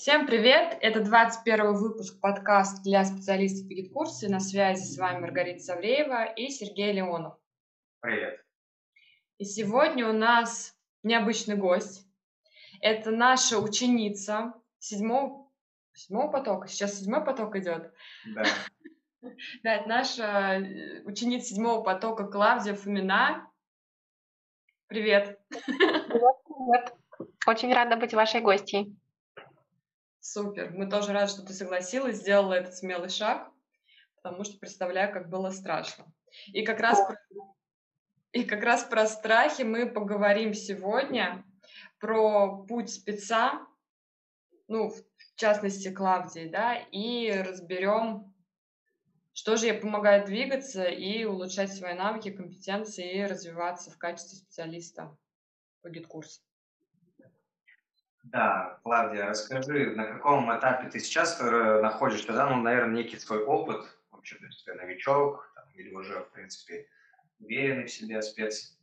Всем 0.00 0.28
привет! 0.28 0.78
Это 0.80 1.00
21 1.00 1.74
выпуск 1.74 2.20
подкаста 2.20 2.80
для 2.82 3.04
специалистов 3.04 3.66
Гид-курса. 3.66 4.30
На 4.30 4.38
связи 4.38 4.84
с 4.84 4.96
вами 4.96 5.22
Маргарита 5.22 5.58
Савреева 5.58 6.24
и 6.24 6.50
Сергей 6.50 6.92
Леонов. 6.92 7.34
Привет. 7.98 8.40
И 9.38 9.44
сегодня 9.44 10.08
у 10.08 10.12
нас 10.12 10.78
необычный 11.02 11.56
гость. 11.56 12.06
Это 12.80 13.10
наша 13.10 13.58
ученица 13.58 14.54
седьмого, 14.78 15.50
седьмого 15.94 16.30
потока. 16.30 16.68
Сейчас 16.68 17.00
седьмой 17.00 17.24
поток 17.24 17.56
идет. 17.56 17.92
Да. 18.24 18.44
Да, 19.64 19.74
это 19.74 19.88
наша 19.88 20.60
э, 20.60 21.02
ученица 21.06 21.48
седьмого 21.48 21.82
потока 21.82 22.24
Клавдия 22.28 22.74
Фомина. 22.74 23.50
Привет. 24.86 25.40
Привет, 25.48 26.36
привет. 26.46 26.94
Очень 27.48 27.74
рада 27.74 27.96
быть 27.96 28.14
вашей 28.14 28.40
гостьей. 28.40 28.96
Супер. 30.30 30.72
Мы 30.72 30.90
тоже 30.90 31.14
рады, 31.14 31.30
что 31.30 31.42
ты 31.42 31.54
согласилась, 31.54 32.18
сделала 32.18 32.52
этот 32.52 32.74
смелый 32.74 33.08
шаг, 33.08 33.50
потому 34.14 34.44
что 34.44 34.58
представляю, 34.58 35.10
как 35.10 35.30
было 35.30 35.50
страшно. 35.50 36.04
И 36.48 36.66
как 36.66 36.80
раз, 36.80 37.00
и 38.32 38.44
как 38.44 38.62
раз 38.62 38.84
про 38.84 39.06
страхи 39.06 39.62
мы 39.62 39.90
поговорим 39.90 40.52
сегодня, 40.52 41.46
про 41.98 42.62
путь 42.66 42.90
спеца, 42.90 43.66
ну, 44.66 44.90
в 44.90 45.02
частности, 45.36 45.90
Клавдии, 45.90 46.46
да, 46.46 46.76
и 46.76 47.32
разберем, 47.32 48.34
что 49.32 49.56
же 49.56 49.68
ей 49.68 49.80
помогает 49.80 50.26
двигаться 50.26 50.84
и 50.84 51.24
улучшать 51.24 51.72
свои 51.72 51.94
навыки, 51.94 52.30
компетенции 52.30 53.16
и 53.16 53.24
развиваться 53.24 53.90
в 53.90 53.96
качестве 53.96 54.36
специалиста 54.36 55.16
по 55.80 55.88
GetCourse 55.88 56.32
у. 56.32 56.42
Да, 58.30 58.78
Клавдия, 58.82 59.26
расскажи, 59.26 59.94
на 59.96 60.04
каком 60.04 60.54
этапе 60.54 60.90
ты 60.90 61.00
сейчас 61.00 61.40
э, 61.40 61.80
находишься, 61.80 62.32
да, 62.32 62.50
ну, 62.50 62.62
наверное, 62.62 62.96
некий 62.96 63.18
свой 63.18 63.42
опыт, 63.42 63.80
вообще, 64.10 64.36
то 64.36 64.44
есть 64.44 64.64
ты 64.66 64.74
новичок, 64.74 65.50
там, 65.54 65.64
или 65.74 65.94
уже, 65.94 66.20
в 66.20 66.30
принципе, 66.32 66.86
уверенный 67.40 67.86
в 67.86 67.90
себе 67.90 68.20
спец? 68.20 68.76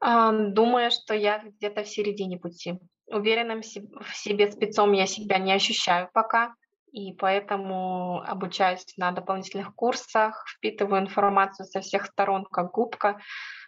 Думаю, 0.00 0.92
что 0.92 1.14
я 1.14 1.42
где-то 1.42 1.82
в 1.82 1.88
середине 1.88 2.38
пути. 2.38 2.78
Уверенным 3.06 3.62
в 3.62 4.14
себе 4.14 4.52
спецом 4.52 4.92
я 4.92 5.06
себя 5.06 5.38
не 5.38 5.52
ощущаю 5.52 6.08
пока, 6.12 6.54
и 6.92 7.12
поэтому 7.14 8.20
обучаюсь 8.22 8.96
на 8.96 9.10
дополнительных 9.10 9.74
курсах, 9.74 10.44
впитываю 10.48 11.02
информацию 11.02 11.66
со 11.66 11.80
всех 11.80 12.06
сторон, 12.06 12.44
как 12.44 12.70
губка, 12.70 13.20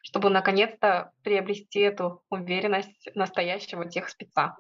чтобы 0.03 0.31
наконец-то 0.31 1.11
приобрести 1.25 1.81
эту 1.81 2.23
уверенность 2.31 3.09
настоящего 3.15 3.89
тех 3.89 4.09
спеца. 4.09 4.57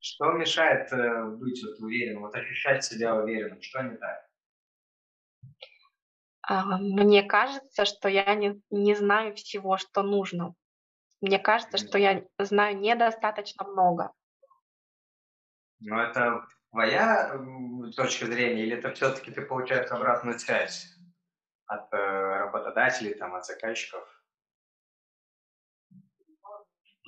Что 0.00 0.32
мешает 0.32 0.90
э, 0.92 1.24
быть 1.24 1.62
вот 1.62 1.78
уверенным, 1.80 2.22
вот 2.22 2.34
ощущать 2.34 2.82
себя 2.84 3.14
уверенным? 3.14 3.60
Что 3.60 3.82
не 3.82 3.96
так? 3.96 4.26
А, 6.42 6.78
мне 6.78 7.22
кажется, 7.22 7.84
что 7.84 8.08
я 8.08 8.34
не, 8.34 8.60
не 8.70 8.94
знаю 8.94 9.34
всего, 9.36 9.76
что 9.76 10.02
нужно. 10.02 10.54
Мне 11.20 11.38
кажется, 11.38 11.76
что 11.76 11.98
я 11.98 12.24
знаю 12.38 12.78
недостаточно 12.78 13.66
много. 13.66 14.12
Но 15.80 16.02
это 16.02 16.46
твоя 16.70 17.38
точка 17.94 18.26
зрения, 18.26 18.64
или 18.64 18.76
это 18.76 18.92
все-таки 18.92 19.30
ты 19.30 19.42
получаешь 19.42 19.90
обратную 19.90 20.38
связь 20.38 20.96
от 21.66 21.92
э, 21.92 21.96
работодателей, 21.96 23.14
там, 23.14 23.34
от 23.34 23.44
заказчиков? 23.44 24.19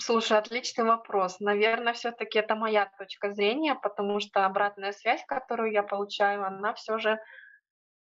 Слушай, 0.05 0.39
отличный 0.39 0.85
вопрос. 0.85 1.39
Наверное, 1.39 1.93
все-таки 1.93 2.37
это 2.37 2.57
моя 2.57 2.91
точка 2.99 3.33
зрения, 3.33 3.77
потому 3.77 4.19
что 4.19 4.45
обратная 4.45 4.91
связь, 4.91 5.25
которую 5.27 5.71
я 5.71 5.85
получаю, 5.85 6.45
она 6.45 6.75
все 6.75 6.99
же 6.99 7.21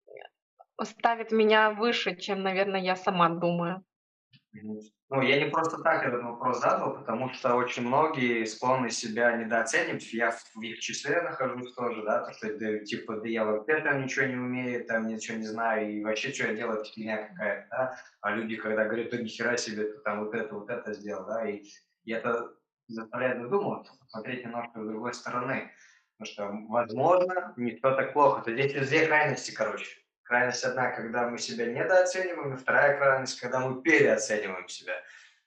э, 0.07 0.85
ставит 0.85 1.31
меня 1.31 1.73
выше, 1.73 2.17
чем, 2.17 2.43
наверное, 2.43 2.81
я 2.81 2.97
сама 2.97 3.29
думаю. 3.29 3.85
Ну, 4.53 5.21
я 5.23 5.45
не 5.45 5.51
просто 5.51 5.83
так 5.83 6.05
этот 6.05 6.23
вопрос 6.23 6.61
задал, 6.61 6.95
потому 6.95 7.31
что 7.35 7.55
очень 7.55 7.87
многие 7.87 8.47
склонны 8.47 8.89
себя 8.91 9.37
недооценивать. 9.37 10.11
Я 10.15 10.31
в 10.31 10.61
их 10.63 10.81
числе 10.81 11.21
нахожусь 11.21 11.75
тоже, 11.75 12.03
да, 12.03 12.25
то, 12.25 12.33
что 12.33 12.59
да, 12.59 12.79
типа, 12.79 13.17
да 13.17 13.29
я 13.29 13.45
вообще 13.45 13.81
там 13.81 14.03
ничего 14.03 14.25
не 14.25 14.37
умею, 14.37 14.87
там 14.87 15.07
ничего 15.07 15.37
не 15.37 15.45
знаю, 15.45 15.93
и 15.93 16.03
вообще, 16.03 16.33
что 16.33 16.47
я 16.47 16.55
делаю, 16.55 16.83
фигня 16.83 17.29
какая-то, 17.29 17.69
да. 17.71 17.99
А 18.23 18.31
люди, 18.35 18.57
когда 18.57 18.87
говорят, 18.87 19.11
да 19.11 19.19
нихера 19.19 19.57
себе, 19.59 19.85
ты 19.85 19.99
там 19.99 20.25
вот 20.25 20.35
это, 20.35 20.55
вот 20.55 20.71
это 20.71 20.95
сделал, 20.95 21.27
да, 21.27 21.47
и 21.49 21.63
и 22.05 22.13
это 22.13 22.55
заставляет 22.89 23.41
задумываться, 23.41 23.97
посмотреть 23.99 24.45
немножко 24.45 24.83
с 24.83 24.87
другой 24.87 25.15
стороны. 25.15 25.71
Потому 26.19 26.33
что, 26.35 26.73
возможно, 26.73 27.55
не 27.57 27.77
все 27.77 27.95
так 27.95 28.13
плохо. 28.13 28.43
То 28.43 28.53
здесь 28.53 28.89
две 28.89 29.07
крайности, 29.07 29.53
короче. 29.53 29.97
Крайность 30.23 30.65
одна, 30.65 30.91
когда 30.91 31.29
мы 31.29 31.39
себя 31.39 31.67
недооцениваем, 31.67 32.55
и 32.55 32.57
вторая 32.57 32.97
крайность, 32.99 33.41
когда 33.41 33.61
мы 33.61 33.83
переоцениваем 33.83 34.69
себя. 34.69 34.95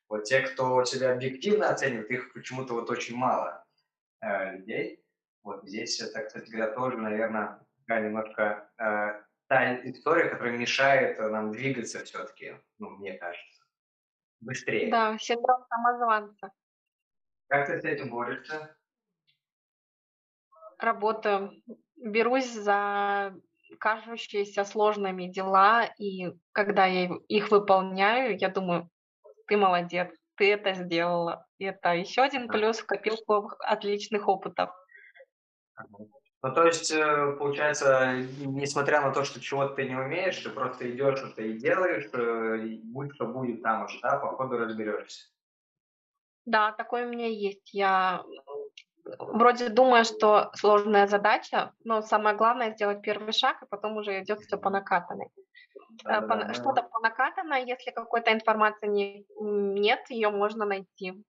Вот 0.10 0.26
те, 0.26 0.42
кто 0.42 0.84
себя 0.84 1.14
объективно 1.14 1.70
оценивает, 1.70 2.10
их 2.10 2.34
почему-то 2.34 2.74
вот 2.74 2.90
очень 2.90 3.16
мало 3.16 3.66
э, 4.22 4.58
людей. 4.58 5.04
Вот 5.44 5.68
здесь 5.68 6.02
это, 6.02 6.24
кстати 6.24 6.50
говоря, 6.50 6.72
тоже, 6.74 6.98
наверное, 6.98 7.60
такая 7.80 8.06
немножко 8.08 8.70
э, 8.78 9.22
та 9.48 9.76
история, 9.90 10.30
которая 10.30 10.58
мешает 10.58 11.20
нам 11.20 11.52
двигаться 11.52 12.04
все-таки, 12.04 12.56
ну, 12.80 12.90
мне 12.92 13.14
кажется 13.14 13.63
быстрее. 14.44 14.92
Да, 14.92 15.18
синдром 15.18 15.66
самозванца. 15.70 16.52
Как 17.48 17.68
ты 17.68 17.80
с 17.80 17.84
этим 17.86 18.10
борешься? 18.10 18.76
Работаю. 20.80 21.52
Берусь 21.96 22.52
за 22.52 23.36
кажущиеся 23.80 24.66
сложными 24.66 25.28
дела, 25.28 25.86
и 25.98 26.34
когда 26.52 26.86
я 26.86 27.10
их 27.28 27.52
выполняю, 27.52 28.38
я 28.38 28.50
думаю, 28.50 28.90
ты 29.48 29.58
молодец, 29.58 30.14
ты 30.36 30.52
это 30.52 30.74
сделала. 30.74 31.46
И 31.58 31.66
это 31.66 31.94
еще 31.94 32.22
один 32.22 32.48
плюс 32.48 32.80
в 32.80 32.86
копилку 32.86 33.52
отличных 33.60 34.28
опытов. 34.28 34.72
Ну, 36.44 36.54
то 36.54 36.66
есть, 36.66 36.92
э, 36.92 37.36
получается, 37.40 38.18
несмотря 38.40 39.00
на 39.00 39.14
то, 39.14 39.24
что 39.24 39.40
чего-то 39.40 39.76
ты 39.76 39.88
не 39.88 39.96
умеешь, 39.96 40.40
ты 40.40 40.50
просто 40.50 40.92
идешь 40.92 41.24
это 41.24 41.42
и 41.42 41.58
делаешь, 41.58 42.10
э, 42.12 42.80
будь 42.84 43.16
что 43.16 43.28
будет 43.28 43.64
там 43.64 43.86
уже, 43.86 43.98
да, 44.02 44.18
по 44.18 44.36
ходу 44.36 44.58
разберешься. 44.58 45.30
Да, 46.46 46.74
такое 46.74 47.08
у 47.08 47.10
меня 47.10 47.28
есть. 47.28 47.74
Я 47.74 48.26
вроде 49.20 49.70
думаю, 49.70 50.04
что 50.04 50.52
сложная 50.56 51.08
задача, 51.08 51.72
но 51.86 52.02
самое 52.02 52.36
главное 52.36 52.74
сделать 52.74 53.02
первый 53.02 53.32
шаг, 53.32 53.62
и 53.62 53.66
потом 53.70 53.96
уже 53.96 54.22
идет 54.22 54.42
все 54.42 54.58
по 54.58 54.70
накатанной. 54.70 55.30
Да, 56.04 56.20
по, 56.20 56.36
да, 56.36 56.54
что-то 56.54 56.82
да. 56.82 56.84
по 56.84 57.00
накатанной, 57.00 57.66
если 57.66 57.92
какой-то 57.92 58.34
информации 58.34 58.88
не, 58.88 59.26
нет, 59.40 60.10
ее 60.10 60.30
можно 60.30 60.66
найти 60.66 61.24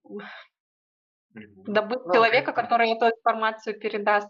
добыть 1.34 2.05
ну, 2.05 2.15
человека, 2.15 2.53
который 2.53 2.91
эту 2.91 3.06
информацию 3.06 3.78
передаст, 3.78 4.28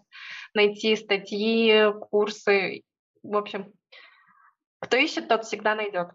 найти 0.54 0.96
статьи, 0.96 1.92
курсы. 2.10 2.82
В 3.22 3.36
общем, 3.36 3.72
кто 4.80 4.96
ищет, 4.96 5.28
тот 5.28 5.44
всегда 5.44 5.74
найдет. 5.74 6.08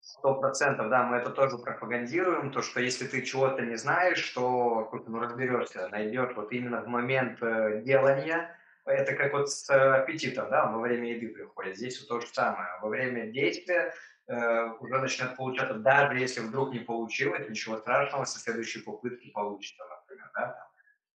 Сто 0.00 0.34
процентов, 0.34 0.88
да, 0.88 1.02
мы 1.04 1.18
это 1.18 1.30
тоже 1.30 1.58
пропагандируем, 1.58 2.52
то, 2.52 2.62
что 2.62 2.80
если 2.80 3.06
ты 3.06 3.22
чего-то 3.22 3.62
не 3.62 3.76
знаешь, 3.76 4.30
то 4.30 4.90
ну, 5.06 5.20
разберешься, 5.20 5.88
найдешь 5.88 6.34
вот 6.34 6.52
именно 6.52 6.80
в 6.80 6.86
момент 6.86 7.42
э, 7.42 7.82
делания, 7.82 8.56
это 8.86 9.14
как 9.14 9.32
вот 9.34 9.50
с 9.50 9.68
аппетитом, 9.68 10.48
да, 10.48 10.66
во 10.66 10.80
время 10.80 11.12
еды 11.12 11.28
приходит, 11.28 11.76
здесь 11.76 12.00
вот 12.00 12.08
то 12.08 12.26
же 12.26 12.32
самое, 12.32 12.68
во 12.80 12.88
время 12.88 13.26
действия 13.26 13.88
э, 13.88 13.92
уже 14.30 14.98
начнет 14.98 15.36
получаться, 15.36 15.74
даже 15.74 16.18
если 16.18 16.40
вдруг 16.40 16.72
не 16.72 16.80
получилось, 16.80 17.48
ничего 17.48 17.78
страшного, 17.78 18.24
со 18.24 18.38
следующей 18.38 18.80
попытки 18.80 19.30
получится 19.30 19.82
да, 20.08 20.30
там, 20.34 20.54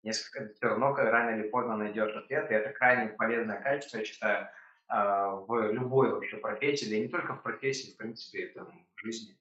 несколько, 0.02 0.54
все 0.54 0.68
равно 0.68 0.96
рано 0.96 1.38
или 1.38 1.50
поздно 1.50 1.78
найдешь 1.78 2.16
ответ, 2.16 2.50
и 2.50 2.54
это 2.54 2.72
крайне 2.72 3.10
полезное 3.10 3.62
качество, 3.62 3.98
я 3.98 4.06
считаю, 4.06 4.50
а, 4.88 5.36
в 5.36 5.72
любой 5.72 6.12
вообще 6.12 6.38
профессии, 6.38 6.90
да 6.90 6.96
и 6.96 7.02
не 7.02 7.08
только 7.08 7.36
в 7.36 7.44
профессии, 7.44 7.92
в 7.92 7.98
принципе, 7.98 8.46
это 8.46 8.66
в 8.66 9.00
жизни. 9.04 9.38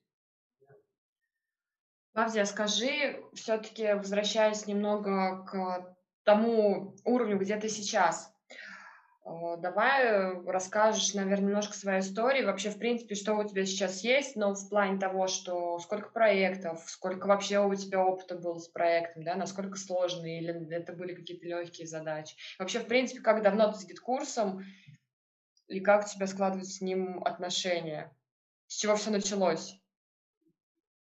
Клавдия, 2.13 2.45
скажи, 2.45 3.23
все-таки 3.33 3.93
возвращаясь 3.93 4.67
немного 4.67 5.43
к 5.45 5.95
тому 6.23 6.95
уровню, 7.03 7.39
где 7.39 7.57
ты 7.59 7.69
сейчас, 7.69 8.32
Э, 8.32 8.32
давай 9.25 10.43
расскажешь, 10.45 11.13
наверное, 11.13 11.47
немножко 11.47 11.73
своей 11.73 12.01
истории, 12.01 12.43
вообще, 12.43 12.69
в 12.69 12.77
принципе, 12.77 13.15
что 13.15 13.35
у 13.35 13.47
тебя 13.47 13.65
сейчас 13.65 14.03
есть, 14.03 14.35
но 14.35 14.53
в 14.53 14.69
плане 14.69 14.99
того, 14.99 15.27
что 15.27 15.79
сколько 15.79 16.09
проектов, 16.09 16.83
сколько 16.87 17.27
вообще 17.27 17.59
у 17.59 17.73
тебя 17.73 18.03
опыта 18.03 18.35
было 18.35 18.59
с 18.59 18.67
проектом, 18.67 19.23
да, 19.23 19.35
насколько 19.35 19.77
сложные, 19.77 20.41
или 20.41 20.73
это 20.73 20.93
были 20.93 21.15
какие-то 21.15 21.47
легкие 21.47 21.87
задачи. 21.87 22.35
Вообще, 22.59 22.79
в 22.79 22.87
принципе, 22.87 23.21
как 23.21 23.41
давно 23.43 23.71
ты 23.71 23.79
с 23.79 23.85
GetCourse 23.85 24.44
ом, 24.44 24.63
и 25.67 25.79
как 25.79 26.05
у 26.05 26.09
тебя 26.09 26.27
складываются 26.27 26.73
с 26.73 26.81
ним 26.81 27.23
отношения? 27.23 28.13
С 28.67 28.75
чего 28.75 28.95
все 28.97 29.09
началось? 29.09 29.79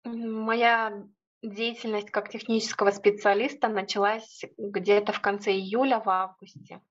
Моя 0.06 1.04
деятельность 1.42 2.12
как 2.12 2.30
технического 2.30 2.92
специалиста 2.92 3.69
началась 3.69 4.44
где-то 4.57 5.13
в 5.13 5.19
конце 5.19 5.51
июля, 5.51 6.00
в 6.00 6.10
августе. 6.10 6.81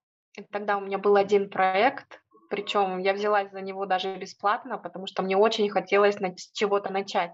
Тогда 0.50 0.78
у 0.78 0.80
меня 0.80 0.98
был 0.98 1.16
один 1.16 1.50
проект, 1.50 2.20
причем 2.48 2.98
я 2.98 3.12
взялась 3.12 3.50
за 3.50 3.60
него 3.60 3.86
даже 3.86 4.16
бесплатно, 4.16 4.78
потому 4.78 5.06
что 5.06 5.22
мне 5.22 5.36
очень 5.36 5.68
хотелось 5.70 6.16
с 6.16 6.52
чего-то 6.52 6.92
начать. 6.92 7.32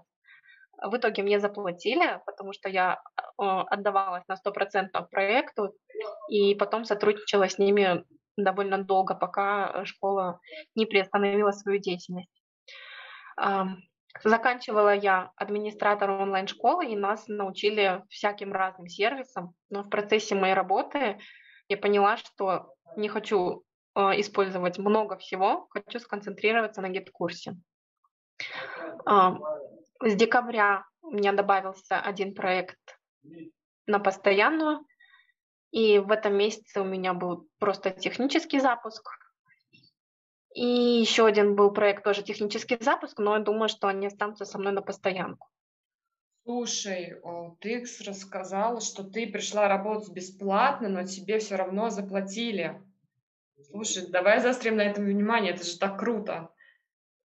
В 0.81 0.95
итоге 0.95 1.23
мне 1.23 1.39
заплатили, 1.39 2.21
потому 2.25 2.53
что 2.53 2.69
я 2.69 3.01
э, 3.17 3.43
отдавалась 3.43 4.23
на 4.27 4.35
100% 4.35 5.09
проекту, 5.11 5.73
и 6.29 6.55
потом 6.55 6.85
сотрудничала 6.85 7.49
с 7.49 7.57
ними 7.57 8.05
довольно 8.37 8.77
долго, 8.77 9.15
пока 9.15 9.83
школа 9.85 10.39
не 10.75 10.85
приостановила 10.85 11.51
свою 11.51 11.79
деятельность. 11.79 12.31
Заканчивала 14.23 14.95
я 14.95 15.31
администратором 15.35 16.21
онлайн-школы, 16.21 16.87
и 16.87 16.95
нас 16.95 17.27
научили 17.27 18.03
всяким 18.09 18.51
разным 18.53 18.87
сервисам, 18.87 19.53
но 19.69 19.83
в 19.83 19.89
процессе 19.89 20.35
моей 20.35 20.55
работы 20.55 21.19
я 21.69 21.77
поняла, 21.77 22.17
что 22.17 22.73
не 22.97 23.07
хочу 23.07 23.63
э, 23.95 24.19
использовать 24.19 24.77
много 24.79 25.17
всего, 25.17 25.67
хочу 25.69 25.99
сконцентрироваться 25.99 26.81
на 26.81 26.89
гид-курсе. 26.89 27.55
Э, 29.05 29.29
с 30.01 30.15
декабря 30.15 30.85
у 31.01 31.11
меня 31.11 31.31
добавился 31.31 31.99
один 31.99 32.33
проект 32.33 32.79
на 33.85 33.99
постоянную, 33.99 34.85
и 35.71 35.99
в 35.99 36.11
этом 36.11 36.35
месяце 36.35 36.81
у 36.81 36.85
меня 36.85 37.13
был 37.13 37.47
просто 37.59 37.91
технический 37.91 38.59
запуск, 38.59 39.07
и 40.53 40.65
еще 40.65 41.25
один 41.25 41.55
был 41.55 41.71
проект, 41.71 42.03
тоже 42.03 42.23
технический 42.23 42.77
запуск, 42.81 43.19
но 43.19 43.37
я 43.37 43.43
думаю, 43.43 43.69
что 43.69 43.87
они 43.87 44.07
останутся 44.07 44.45
со 44.45 44.57
мной 44.57 44.73
на 44.73 44.81
постоянку. 44.81 45.47
Слушай, 46.49 47.13
ты 47.59 47.85
рассказала, 48.07 48.81
что 48.81 49.03
ты 49.03 49.27
пришла 49.27 49.67
работать 49.67 50.11
бесплатно, 50.11 50.89
но 50.89 51.03
тебе 51.03 51.37
все 51.37 51.57
равно 51.57 51.91
заплатили. 51.91 52.81
Слушай, 53.69 54.07
давай 54.09 54.39
заострим 54.39 54.77
на 54.77 54.81
этом 54.81 55.05
внимание, 55.05 55.53
это 55.53 55.63
же 55.63 55.77
так 55.77 55.99
круто. 55.99 56.49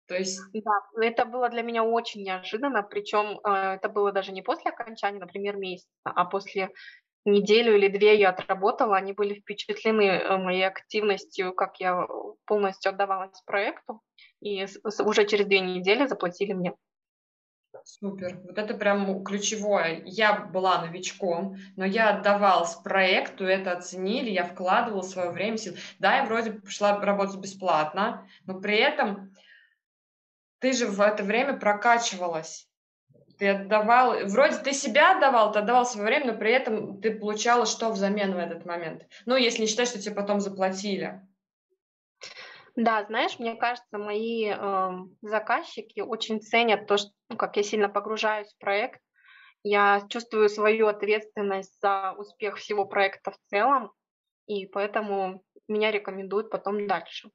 То 0.08 0.16
есть... 0.16 0.40
Да, 0.54 0.72
это 1.02 1.26
было 1.26 1.50
для 1.50 1.64
меня 1.64 1.84
очень 1.84 2.24
неожиданно, 2.24 2.82
причем 2.82 3.42
э, 3.44 3.74
это 3.76 3.90
было 3.90 4.14
даже 4.14 4.32
не 4.32 4.42
после 4.42 4.72
окончания, 4.72 5.20
например, 5.20 5.58
месяца, 5.58 5.90
а 6.06 6.24
после 6.24 6.70
неделю 7.26 7.76
или 7.76 7.90
две 7.90 8.18
я 8.18 8.30
отработала, 8.30 8.96
они 8.96 9.12
были 9.12 9.34
впечатлены 9.34 10.04
э, 10.04 10.38
моей 10.38 10.66
активностью, 10.66 11.54
как 11.54 11.78
я 11.82 12.08
полностью 12.46 12.92
отдавалась 12.92 13.42
проекту, 13.46 14.02
и 14.40 14.66
уже 15.04 15.26
через 15.26 15.46
две 15.46 15.60
недели 15.60 16.08
заплатили 16.08 16.54
мне. 16.54 16.74
Супер. 17.84 18.40
Вот 18.44 18.58
это 18.58 18.74
прям 18.74 19.24
ключевое. 19.24 20.02
Я 20.06 20.34
была 20.40 20.82
новичком, 20.82 21.58
но 21.76 21.86
я 21.86 22.10
отдавалась 22.10 22.76
проекту, 22.76 23.46
это 23.46 23.74
оценили, 23.74 24.30
я 24.30 24.44
вкладывала 24.44 25.02
свое 25.02 25.32
время, 25.32 25.58
сил. 25.58 25.76
Да, 26.00 26.18
я 26.18 26.26
вроде 26.26 26.52
пошла 26.52 27.00
работать 27.00 27.40
бесплатно, 27.40 28.28
но 28.46 28.60
при 28.60 28.78
этом 28.78 29.34
ты 30.60 30.74
же 30.74 30.88
в 30.88 31.00
это 31.02 31.24
время 31.24 31.58
прокачивалась. 31.58 32.68
Ты 33.38 33.50
отдавал, 33.50 34.26
вроде 34.26 34.58
ты 34.58 34.74
себя 34.74 35.16
отдавал, 35.16 35.52
ты 35.52 35.60
отдавал 35.60 35.86
свое 35.86 36.06
время, 36.06 36.34
но 36.34 36.38
при 36.38 36.52
этом 36.52 37.02
ты 37.02 37.18
получала 37.18 37.66
что 37.66 37.90
взамен 37.90 38.34
в 38.34 38.38
этот 38.38 38.66
момент. 38.66 39.08
Ну, 39.26 39.36
если 39.36 39.62
не 39.62 39.68
считать, 39.68 39.88
что 39.88 40.02
тебе 40.02 40.16
потом 40.16 40.42
заплатили. 40.42 41.22
Да, 42.80 43.04
знаешь, 43.04 43.38
мне 43.40 43.56
кажется, 43.56 43.98
мои 43.98 44.54
э, 44.56 44.90
заказчики 45.22 46.00
очень 46.00 46.42
ценят 46.42 46.88
то, 46.88 46.96
что, 46.96 47.12
ну, 47.28 47.36
как 47.36 47.58
я 47.58 47.64
сильно 47.64 47.90
погружаюсь 47.90 48.48
в 48.54 48.58
проект. 48.58 49.02
Я 49.64 50.08
чувствую 50.08 50.48
свою 50.48 50.88
ответственность 50.88 51.78
за 51.82 52.14
успех 52.18 52.56
всего 52.56 52.86
проекта 52.86 53.32
в 53.32 53.38
целом, 53.50 53.92
и 54.48 54.66
поэтому 54.66 55.44
меня 55.68 55.92
рекомендуют 55.92 56.50
потом 56.50 56.88
дальше. 56.88 57.30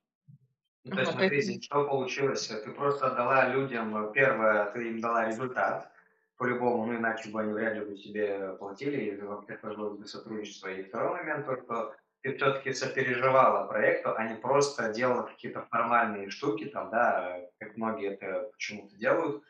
Ну, 0.85 0.93
то 0.93 1.01
есть, 1.01 1.13
смотри, 1.13 1.43
здесь 1.43 1.65
что 1.65 1.85
получилось? 1.85 2.47
Ты 2.47 2.71
просто 2.71 3.09
отдала 3.09 3.49
людям, 3.49 4.13
первое, 4.15 4.71
ты 4.71 4.89
им 4.89 5.03
дала 5.03 5.27
результат, 5.27 5.93
по-любому, 6.39 6.87
ну 6.87 6.97
иначе 6.97 7.29
бы 7.29 7.43
они 7.43 7.53
вряд 7.53 7.75
ли 7.75 7.85
бы 7.85 7.95
тебе 7.97 8.57
платили, 8.59 9.11
и 9.11 9.21
вообще 9.21 9.59
сложилось 9.59 9.99
бы 9.99 10.07
сотрудничество. 10.07 10.69
И 10.69 10.85
второй 10.85 11.19
момент, 11.19 11.45
то, 11.45 11.57
что 11.63 11.95
ты 12.25 12.35
все-таки 12.37 12.73
сопереживала 12.73 13.67
проекту, 13.67 14.15
а 14.17 14.27
не 14.27 14.35
просто 14.35 14.89
делала 14.89 15.25
какие-то 15.25 15.61
формальные 15.71 16.31
штуки, 16.31 16.65
там, 16.65 16.89
да, 16.89 17.39
как 17.59 17.77
многие 17.77 18.15
это 18.15 18.49
почему-то 18.51 18.97
делают, 18.97 19.45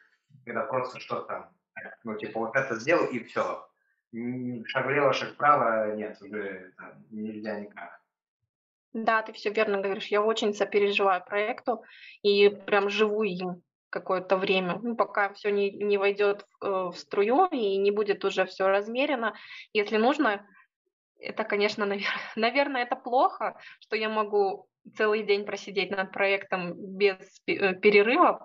когда 0.45 0.65
просто 0.65 0.99
что-то, 0.99 1.53
ну, 2.03 2.19
типа, 2.19 2.41
вот 2.41 2.57
это 2.57 2.75
сделал, 2.75 3.07
и 3.07 3.23
все. 3.23 3.69
Шаг 4.67 4.87
влево, 4.87 5.13
шаг 5.13 5.35
вправо, 5.35 5.95
нет, 5.95 6.21
уже 6.21 6.73
там, 6.77 7.05
нельзя 7.11 7.61
никак. 7.61 8.01
Да, 8.93 9.23
ты 9.23 9.33
все 9.33 9.51
верно 9.51 9.81
говоришь. 9.81 10.07
Я 10.07 10.23
очень 10.23 10.53
сопереживаю 10.53 11.25
проекту 11.25 11.85
и 12.23 12.49
прям 12.49 12.91
живу 12.91 13.23
им 13.23 13.63
какое-то 13.91 14.37
время, 14.37 14.81
ну, 14.83 14.97
пока 14.97 15.33
все 15.33 15.51
не, 15.51 15.71
не 15.71 15.97
войдет 15.97 16.45
в, 16.61 16.65
э, 16.65 16.91
в 16.91 16.97
струю 16.97 17.47
и 17.53 17.77
не 17.77 17.93
будет 17.93 18.25
уже 18.25 18.45
все 18.47 18.67
размерено. 18.67 19.37
Если 19.73 19.97
нужно, 19.97 20.45
это, 21.25 21.45
конечно, 21.45 21.87
навер... 21.87 22.07
наверное, 22.37 22.83
это 22.83 22.97
плохо, 22.97 23.59
что 23.81 23.97
я 23.97 24.09
могу 24.09 24.69
целый 24.97 25.23
день 25.23 25.45
просидеть 25.45 25.91
над 25.91 26.13
проектом 26.13 26.75
без 26.75 27.17
э, 27.47 27.75
перерывов, 27.75 28.43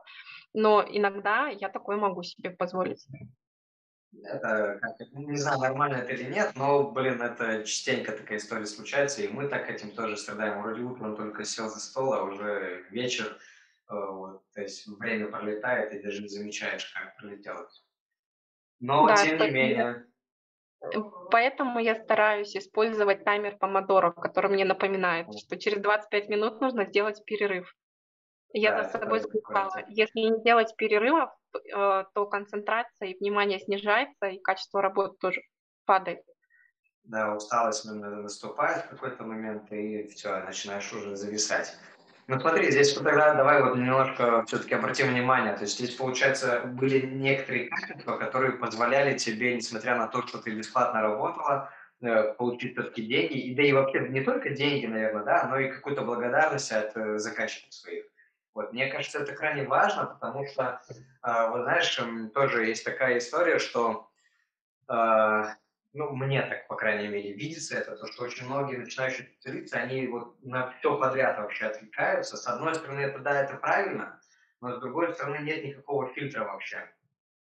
но 0.54 0.86
иногда 0.88 1.48
я 1.48 1.70
такое 1.70 1.98
могу 1.98 2.24
себе 2.24 2.52
позволить. 2.52 3.06
Это, 4.24 4.80
не 5.14 5.38
знаю, 5.38 5.60
нормально 5.60 5.98
это 5.98 6.14
или 6.14 6.34
нет, 6.34 6.54
но, 6.56 6.90
блин, 6.90 7.22
это 7.22 7.64
частенько 7.64 8.12
такая 8.12 8.40
история 8.40 8.66
случается, 8.66 9.22
и 9.22 9.28
мы 9.28 9.48
так 9.48 9.70
этим 9.70 9.92
тоже 9.92 10.18
страдаем. 10.18 10.62
Вроде 10.62 10.82
утром 10.82 11.16
только 11.16 11.46
сел 11.46 11.70
за 11.70 11.80
стол, 11.80 12.14
а 12.14 12.24
уже 12.24 12.86
вечер, 12.90 13.38
Э, 13.90 14.12
вот, 14.12 14.44
то 14.54 14.62
есть 14.62 14.88
время 14.88 15.28
пролетает, 15.28 15.94
и 15.94 16.02
даже 16.02 16.22
не 16.22 16.28
замечаешь, 16.28 16.94
как 16.94 17.18
пролетело. 17.18 17.68
Но, 18.80 19.08
да, 19.08 19.16
тем 19.16 19.40
не 19.40 19.50
менее... 19.50 20.06
Поэтому 21.32 21.80
я 21.80 21.96
стараюсь 21.96 22.56
использовать 22.56 23.24
таймер 23.24 23.58
помодоро, 23.58 24.12
который 24.12 24.50
мне 24.50 24.66
напоминает, 24.66 25.28
что 25.38 25.58
через 25.58 25.82
25 25.82 26.30
минут 26.30 26.62
нужно 26.62 26.86
сделать 26.86 27.24
перерыв. 27.26 27.76
Я 28.52 28.72
да, 28.72 28.84
за 28.84 29.00
собой 29.00 29.22
сказала, 29.22 29.86
если 29.90 30.20
не 30.20 30.44
делать 30.44 30.76
перерывов, 30.76 31.30
э, 31.54 32.06
то 32.14 32.26
концентрация 32.26 33.10
и 33.10 33.18
внимание 33.18 33.60
снижается, 33.60 34.28
и 34.28 34.40
качество 34.40 34.82
работы 34.82 35.18
тоже 35.20 35.42
падает. 35.86 36.24
Да, 37.04 37.36
усталость 37.36 37.86
наступает 37.86 38.86
в 38.86 38.90
какой-то 38.90 39.24
момент, 39.24 39.72
и 39.72 40.08
все, 40.08 40.40
начинаешь 40.44 40.92
уже 40.94 41.16
зависать. 41.16 41.78
Ну 42.30 42.40
смотри, 42.40 42.70
здесь 42.70 42.96
вот 42.96 43.06
тогда 43.06 43.34
давай 43.34 43.64
вот 43.64 43.76
немножко 43.76 44.46
все-таки 44.46 44.76
обратим 44.76 45.08
внимание. 45.08 45.56
То 45.56 45.64
есть 45.64 45.80
здесь, 45.80 45.96
получается, 45.96 46.62
были 46.64 47.04
некоторые 47.04 47.70
качества, 47.70 48.18
которые 48.18 48.52
позволяли 48.52 49.18
тебе, 49.18 49.56
несмотря 49.56 49.96
на 49.96 50.08
то, 50.08 50.22
что 50.28 50.38
ты 50.38 50.52
бесплатно 50.52 51.02
работала, 51.02 51.72
э, 52.02 52.34
получить 52.36 52.74
все-таки 52.74 53.02
деньги, 53.02 53.34
и 53.34 53.56
да 53.56 53.64
и 53.64 53.74
вообще 53.74 54.08
не 54.10 54.22
только 54.22 54.52
деньги, 54.52 54.86
наверное, 54.86 55.24
да, 55.24 55.48
но 55.50 55.58
и 55.58 55.72
какую-то 55.72 56.04
благодарность 56.04 56.72
от 56.72 56.96
э, 56.96 57.18
заказчиков 57.18 57.74
своих. 57.74 58.06
Вот, 58.54 58.74
мне 58.74 58.92
кажется, 58.92 59.18
это 59.18 59.34
крайне 59.34 59.64
важно, 59.64 60.06
потому 60.06 60.46
что, 60.46 60.84
э, 61.24 61.50
вот 61.50 61.64
знаешь, 61.64 62.00
тоже 62.36 62.68
есть 62.68 62.86
такая 62.86 63.18
история, 63.18 63.58
что 63.58 64.08
ну, 65.94 66.16
мне 66.16 66.42
так, 66.44 66.68
по 66.68 66.76
крайней 66.76 67.08
мере, 67.08 67.34
видится 67.34 67.78
это, 67.78 67.96
то, 67.96 68.08
что 68.08 68.24
очень 68.24 68.46
многие 68.46 68.78
начинающие 68.78 69.28
специалисты, 69.28 69.78
они 69.78 70.08
вот 70.08 70.44
на 70.44 70.72
все 70.72 70.98
подряд 70.98 71.38
вообще 71.38 71.66
отвлекаются. 71.66 72.38
С 72.38 72.48
одной 72.48 72.76
стороны, 72.76 73.02
это 73.02 73.20
да, 73.20 73.42
это 73.42 73.58
правильно, 73.58 74.22
но 74.62 74.76
с 74.76 74.80
другой 74.80 75.14
стороны, 75.14 75.44
нет 75.44 75.64
никакого 75.64 76.08
фильтра 76.14 76.44
вообще. 76.44 76.90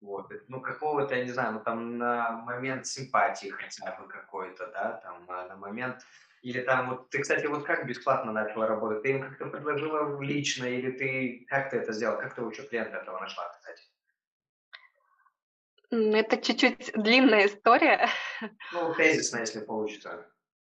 Вот, 0.01 0.31
ну, 0.49 0.59
какого-то, 0.59 1.15
я 1.15 1.23
не 1.23 1.31
знаю, 1.31 1.53
ну, 1.53 1.59
там, 1.61 1.97
на 1.97 2.31
момент 2.31 2.87
симпатии 2.87 3.47
хотя 3.49 3.95
бы 3.95 4.07
какой-то, 4.07 4.67
да, 4.67 4.99
там, 5.03 5.25
на, 5.27 5.47
на 5.47 5.55
момент, 5.55 6.05
или 6.41 6.59
там, 6.59 6.89
вот, 6.89 7.09
ты, 7.09 7.21
кстати, 7.21 7.45
вот 7.45 7.63
как 7.63 7.87
бесплатно 7.87 8.33
начала 8.33 8.67
работать? 8.67 9.01
Ты 9.01 9.11
им 9.11 9.21
как-то 9.21 9.45
предложила 9.45 10.21
лично, 10.21 10.65
или 10.65 10.91
ты, 10.91 11.45
как 11.47 11.69
ты 11.69 11.77
это 11.77 11.93
сделал, 11.93 12.17
как 12.17 12.35
ты 12.35 12.41
вообще 12.41 12.63
клиента 12.63 12.97
этого 12.97 13.17
нашла, 13.17 13.47
кстати? 13.53 13.82
Это 15.93 16.37
чуть-чуть 16.37 16.91
длинная 16.95 17.47
история. 17.47 18.07
Ну, 18.73 18.93
тезисно, 18.95 19.39
если 19.39 19.59
получится. 19.59 20.25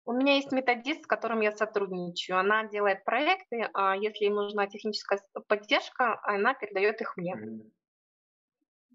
У 0.05 0.13
меня 0.13 0.35
есть 0.35 0.51
методист, 0.51 1.03
с 1.03 1.07
которым 1.07 1.41
я 1.41 1.51
сотрудничаю. 1.51 2.37
Она 2.37 2.65
делает 2.65 3.03
проекты, 3.05 3.69
а 3.73 3.95
если 3.95 4.25
им 4.25 4.35
нужна 4.35 4.67
техническая 4.67 5.19
поддержка, 5.47 6.19
она 6.23 6.53
передает 6.53 7.01
их 7.01 7.17
мне. 7.17 7.35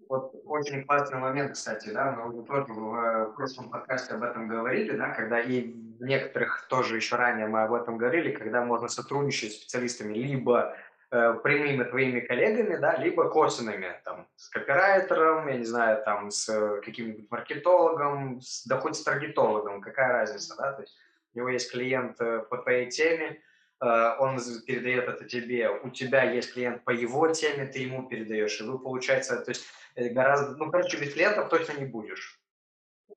Вот 0.07 0.33
очень 0.45 0.85
классный 0.85 1.19
момент, 1.19 1.53
кстати, 1.53 1.89
да, 1.89 2.11
мы 2.11 2.29
уже 2.29 2.45
тоже 2.45 2.65
в 2.73 3.33
прошлом 3.35 3.69
подкасте 3.69 4.13
об 4.13 4.23
этом 4.23 4.47
говорили, 4.47 4.95
да, 4.95 5.09
когда 5.09 5.41
и 5.41 5.71
в 5.71 6.03
некоторых 6.03 6.67
тоже 6.69 6.97
еще 6.97 7.15
ранее 7.15 7.47
мы 7.47 7.63
об 7.63 7.73
этом 7.73 7.97
говорили, 7.97 8.31
когда 8.31 8.63
можно 8.63 8.87
сотрудничать 8.87 9.53
с 9.53 9.57
специалистами 9.57 10.13
либо 10.13 10.75
э, 10.75 10.90
прямыми 11.11 11.83
твоими 11.83 12.21
коллегами, 12.21 12.77
да, 12.77 12.95
либо 12.95 13.29
косвенными, 13.29 14.01
там, 14.05 14.27
с 14.37 14.47
копирайтером, 14.47 15.47
я 15.49 15.57
не 15.57 15.65
знаю, 15.65 16.01
там, 16.05 16.31
с 16.31 16.79
каким-нибудь 16.85 17.29
маркетологом, 17.29 18.39
с, 18.39 18.65
да 18.65 18.79
хоть 18.79 18.95
с 18.95 19.03
таргетологом, 19.03 19.81
какая 19.81 20.13
разница, 20.13 20.55
да, 20.57 20.71
то 20.71 20.81
есть 20.83 20.97
у 21.33 21.39
него 21.39 21.49
есть 21.49 21.69
клиент 21.69 22.17
по 22.17 22.57
твоей 22.57 22.89
теме, 22.89 23.41
он 23.81 24.39
передает 24.65 25.09
это 25.09 25.25
тебе, 25.25 25.69
у 25.69 25.89
тебя 25.89 26.23
есть 26.31 26.53
клиент 26.53 26.83
по 26.85 26.91
его 26.91 27.27
теме, 27.27 27.65
ты 27.65 27.79
ему 27.79 28.07
передаешь, 28.07 28.61
и 28.61 28.63
вы, 28.63 28.79
получается, 28.79 29.37
то 29.41 29.51
есть 29.51 29.65
гораздо, 29.95 30.55
ну, 30.55 30.71
короче, 30.71 30.97
без 30.97 31.13
клиентов 31.13 31.49
точно 31.49 31.73
не 31.73 31.85
будешь. 31.85 32.39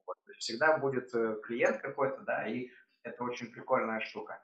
Вот, 0.07 0.17
всегда 0.39 0.79
будет 0.79 1.13
клиент 1.45 1.81
какой-то, 1.81 2.23
да, 2.23 2.49
и 2.49 2.71
это 3.05 3.23
очень 3.23 3.53
прикольная 3.53 4.01
штука. 4.01 4.43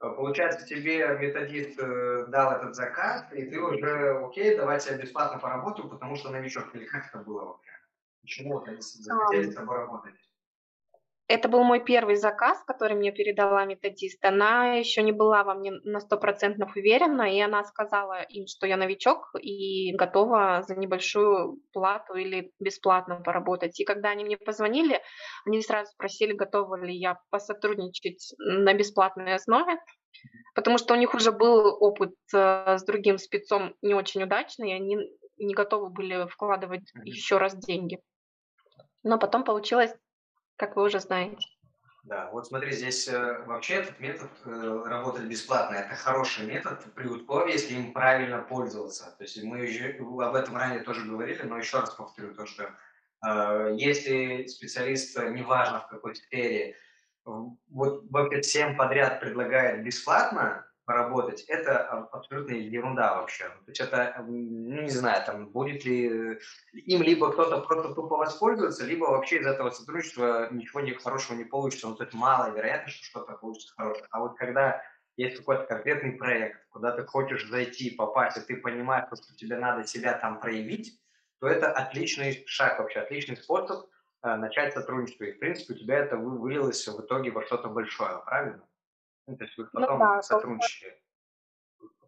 Э, 0.00 0.10
получается, 0.10 0.66
тебе 0.66 1.16
методист 1.18 1.78
э, 1.78 2.26
дал 2.28 2.52
этот 2.52 2.74
заказ, 2.74 3.24
и 3.32 3.46
ты 3.46 3.60
уже, 3.60 4.18
окей, 4.18 4.56
давайте 4.56 4.90
я 4.90 4.98
бесплатно 4.98 5.38
поработаю, 5.38 5.88
потому 5.88 6.16
что 6.16 6.30
новичок. 6.30 6.74
Или 6.74 6.84
как 6.84 7.08
это 7.08 7.18
было 7.18 7.44
вообще? 7.44 7.70
Почему 8.20 8.54
вот 8.54 8.68
они 8.68 8.80
захотели 8.80 9.50
с 9.50 9.54
тобой 9.54 9.78
работать? 9.78 10.14
Это 11.28 11.48
был 11.48 11.64
мой 11.64 11.82
первый 11.82 12.14
заказ, 12.14 12.62
который 12.66 12.96
мне 12.96 13.10
передала 13.10 13.64
методист. 13.64 14.24
Она 14.24 14.74
еще 14.74 15.02
не 15.02 15.10
была 15.10 15.42
во 15.42 15.54
мне 15.54 15.72
на 15.82 15.98
сто 15.98 16.18
процентов 16.18 16.76
уверена, 16.76 17.22
и 17.22 17.40
она 17.40 17.64
сказала 17.64 18.22
им, 18.22 18.46
что 18.46 18.66
я 18.66 18.76
новичок 18.76 19.34
и 19.40 19.92
готова 19.96 20.62
за 20.62 20.76
небольшую 20.76 21.60
плату 21.72 22.14
или 22.14 22.52
бесплатно 22.60 23.20
поработать. 23.20 23.80
И 23.80 23.84
когда 23.84 24.10
они 24.10 24.24
мне 24.24 24.36
позвонили, 24.36 25.02
они 25.44 25.62
сразу 25.62 25.90
спросили, 25.90 26.32
готова 26.32 26.76
ли 26.76 26.94
я 26.94 27.18
посотрудничать 27.30 28.34
на 28.38 28.72
бесплатной 28.74 29.34
основе, 29.34 29.80
потому 30.54 30.78
что 30.78 30.94
у 30.94 30.96
них 30.96 31.12
уже 31.12 31.32
был 31.32 31.76
опыт 31.80 32.14
э, 32.32 32.78
с 32.78 32.84
другим 32.84 33.18
спецом 33.18 33.74
не 33.82 33.94
очень 33.94 34.22
удачный, 34.22 34.70
и 34.70 34.74
они 34.74 34.96
не 35.38 35.54
готовы 35.54 35.90
были 35.90 36.28
вкладывать 36.28 36.88
еще 37.02 37.38
раз 37.38 37.56
деньги. 37.56 37.98
Но 39.02 39.18
потом 39.18 39.44
получилось 39.44 39.92
как 40.56 40.76
вы 40.76 40.84
уже 40.84 41.00
знаете. 41.00 41.46
Да, 42.06 42.30
вот 42.30 42.46
смотри, 42.46 42.70
здесь 42.70 43.08
э, 43.08 43.44
вообще 43.46 43.74
этот 43.74 43.98
метод 43.98 44.30
э, 44.44 44.82
работать 44.86 45.24
бесплатно. 45.24 45.74
Это 45.74 45.96
хороший 45.96 46.46
метод 46.46 46.84
при 46.94 47.08
условии, 47.08 47.52
если 47.52 47.74
им 47.74 47.92
правильно 47.92 48.38
пользоваться. 48.42 49.12
То 49.18 49.24
есть 49.24 49.42
мы 49.42 49.64
уже 49.64 49.98
об 49.98 50.36
этом 50.36 50.56
ранее 50.56 50.84
тоже 50.84 51.04
говорили, 51.04 51.42
но 51.42 51.58
еще 51.58 51.80
раз 51.80 51.90
повторю 51.90 52.32
то, 52.32 52.46
что 52.46 52.70
э, 53.26 53.74
если 53.76 54.46
специалист, 54.46 55.18
э, 55.18 55.30
неважно 55.30 55.80
в 55.80 55.88
какой 55.88 56.14
сфере, 56.14 56.76
вот 57.24 58.04
вообще 58.08 58.40
всем 58.40 58.76
подряд 58.76 59.18
предлагает 59.18 59.82
бесплатно, 59.82 60.64
поработать, 60.86 61.42
это 61.48 61.80
абсолютная 62.12 62.58
ерунда 62.58 63.16
вообще. 63.16 63.44
То 63.44 63.68
есть 63.68 63.80
это, 63.80 64.24
ну, 64.26 64.82
не 64.82 64.88
знаю, 64.88 65.22
там, 65.26 65.48
будет 65.48 65.84
ли 65.84 66.38
им 66.72 67.02
либо 67.02 67.32
кто-то 67.32 67.60
просто 67.60 67.92
тупо 67.92 68.16
воспользуется, 68.16 68.86
либо 68.86 69.04
вообще 69.04 69.40
из 69.40 69.46
этого 69.46 69.70
сотрудничества 69.70 70.48
ничего 70.52 70.80
не, 70.80 70.92
хорошего 70.92 71.36
не 71.36 71.44
получится. 71.44 71.88
Ну, 71.88 71.96
то 71.96 72.04
есть 72.04 72.14
мало 72.14 72.54
вероятно, 72.54 72.88
что 72.88 73.04
что-то 73.04 73.32
получится 73.32 73.74
хорошее. 73.76 74.06
А 74.10 74.20
вот 74.20 74.38
когда 74.38 74.80
есть 75.16 75.38
какой-то 75.38 75.64
конкретный 75.64 76.12
проект, 76.12 76.64
куда 76.68 76.92
ты 76.92 77.04
хочешь 77.04 77.48
зайти, 77.48 77.90
попасть, 77.90 78.36
и 78.36 78.40
ты 78.40 78.56
понимаешь, 78.56 79.06
что 79.06 79.36
тебе 79.36 79.58
надо 79.58 79.86
себя 79.86 80.16
там 80.16 80.40
проявить, 80.40 81.00
то 81.40 81.48
это 81.48 81.72
отличный 81.72 82.44
шаг 82.46 82.78
вообще, 82.78 83.00
отличный 83.00 83.36
способ 83.36 83.86
э, 84.22 84.36
начать 84.36 84.72
сотрудничество. 84.72 85.24
И, 85.24 85.32
в 85.32 85.38
принципе, 85.40 85.74
у 85.74 85.76
тебя 85.76 85.98
это 85.98 86.16
вылилось 86.16 86.86
в 86.86 87.00
итоге 87.00 87.32
во 87.32 87.44
что-то 87.44 87.68
большое, 87.68 88.22
правильно? 88.24 88.62
Ну, 89.26 89.36
то 89.36 89.44
есть 89.44 89.56
вы 89.58 89.66
потом 89.66 89.98
ну, 89.98 90.04
да, 90.04 90.22
сотрудничали. 90.22 91.00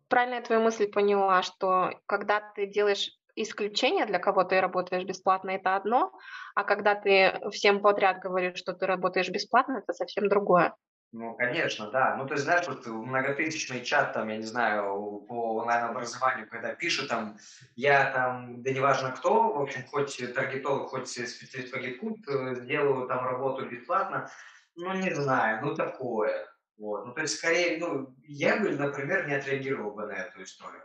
Правильно 0.08 0.36
я 0.36 0.40
твою 0.42 0.62
мысль 0.62 0.90
поняла, 0.90 1.42
что 1.42 2.00
когда 2.06 2.40
ты 2.40 2.66
делаешь 2.66 3.10
исключение 3.34 4.06
для 4.06 4.18
кого-то 4.18 4.56
и 4.56 4.60
работаешь 4.60 5.04
бесплатно, 5.04 5.50
это 5.50 5.76
одно, 5.76 6.12
а 6.54 6.64
когда 6.64 6.94
ты 6.94 7.38
всем 7.50 7.80
подряд 7.80 8.18
говоришь, 8.20 8.58
что 8.58 8.72
ты 8.72 8.86
работаешь 8.86 9.28
бесплатно, 9.28 9.78
это 9.78 9.92
совсем 9.92 10.28
другое. 10.28 10.74
Ну, 11.12 11.34
конечно, 11.36 11.90
да. 11.90 12.16
Ну, 12.16 12.26
ты 12.26 12.36
знаешь, 12.36 12.66
вот 12.68 12.86
многотысячный 12.86 13.82
чат, 13.82 14.12
там, 14.12 14.28
я 14.28 14.36
не 14.36 14.42
знаю, 14.42 15.24
по 15.26 15.56
онлайн-образованию, 15.56 16.48
когда 16.50 16.74
пишут 16.74 17.08
там, 17.08 17.38
я 17.76 18.10
там, 18.12 18.62
да 18.62 18.72
неважно 18.72 19.12
кто, 19.12 19.54
в 19.54 19.62
общем, 19.62 19.84
хоть 19.90 20.18
таргетолог, 20.34 20.90
хоть 20.90 21.08
специалист 21.08 21.72
по 21.72 21.78
гиткут, 21.78 22.28
э, 22.28 22.56
сделаю 22.56 23.08
там 23.08 23.24
работу 23.24 23.64
бесплатно, 23.66 24.28
ну, 24.76 24.92
не 24.92 25.14
знаю, 25.14 25.64
ну, 25.64 25.74
такое. 25.74 26.46
Вот. 26.78 27.06
Ну, 27.06 27.12
то 27.12 27.22
есть, 27.22 27.36
скорее, 27.36 27.78
ну, 27.78 28.14
я 28.22 28.56
бы, 28.56 28.70
например, 28.70 29.26
не 29.26 29.34
отреагировал 29.34 29.90
бы 29.90 30.06
на 30.06 30.12
эту 30.12 30.42
историю. 30.44 30.84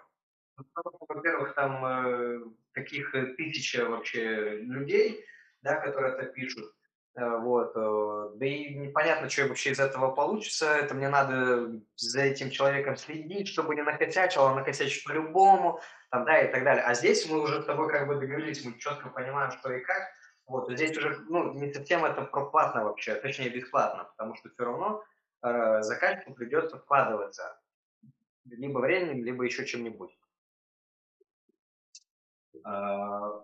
Ну, 0.57 0.91
во-первых, 1.07 1.53
там 1.53 1.85
э, 1.85 2.39
таких 2.73 3.13
э, 3.13 3.27
тысяча 3.35 3.85
вообще 3.85 4.57
людей, 4.57 5.23
да, 5.61 5.75
которые 5.75 6.13
это 6.13 6.25
пишут. 6.25 6.73
Э, 7.15 7.37
вот. 7.37 7.73
Э, 7.75 8.31
да 8.37 8.45
и 8.45 8.73
непонятно, 8.73 9.29
что 9.29 9.47
вообще 9.47 9.71
из 9.71 9.79
этого 9.79 10.11
получится. 10.11 10.65
Это 10.65 10.95
мне 10.95 11.09
надо 11.09 11.71
за 11.95 12.21
этим 12.21 12.49
человеком 12.49 12.97
следить, 12.97 13.47
чтобы 13.47 13.75
не 13.75 13.83
накосячил, 13.83 14.45
а 14.45 14.55
накосячить 14.55 15.03
по-любому, 15.03 15.79
там, 16.09 16.25
да, 16.25 16.41
и 16.41 16.51
так 16.51 16.63
далее. 16.63 16.83
А 16.83 16.95
здесь 16.95 17.29
мы 17.29 17.39
уже 17.39 17.61
с 17.61 17.65
тобой 17.65 17.89
как 17.89 18.07
бы 18.07 18.15
договорились, 18.15 18.65
мы 18.65 18.79
четко 18.79 19.09
понимаем, 19.09 19.51
что 19.51 19.71
и 19.71 19.79
как. 19.81 20.09
Вот. 20.47 20.71
Здесь 20.71 20.97
уже, 20.97 21.19
ну, 21.29 21.53
не 21.53 21.71
совсем 21.71 22.03
это 22.03 22.23
проплатно 22.23 22.83
вообще, 22.83 23.13
точнее 23.15 23.49
бесплатно, 23.49 24.05
потому 24.05 24.35
что 24.35 24.49
все 24.49 24.65
равно 24.65 25.03
заказчику 25.43 26.33
придется 26.33 26.77
вкладываться 26.77 27.59
либо 28.45 28.79
временем, 28.79 29.23
либо 29.23 29.43
еще 29.43 29.65
чем-нибудь. 29.65 30.17
Э, 32.65 33.43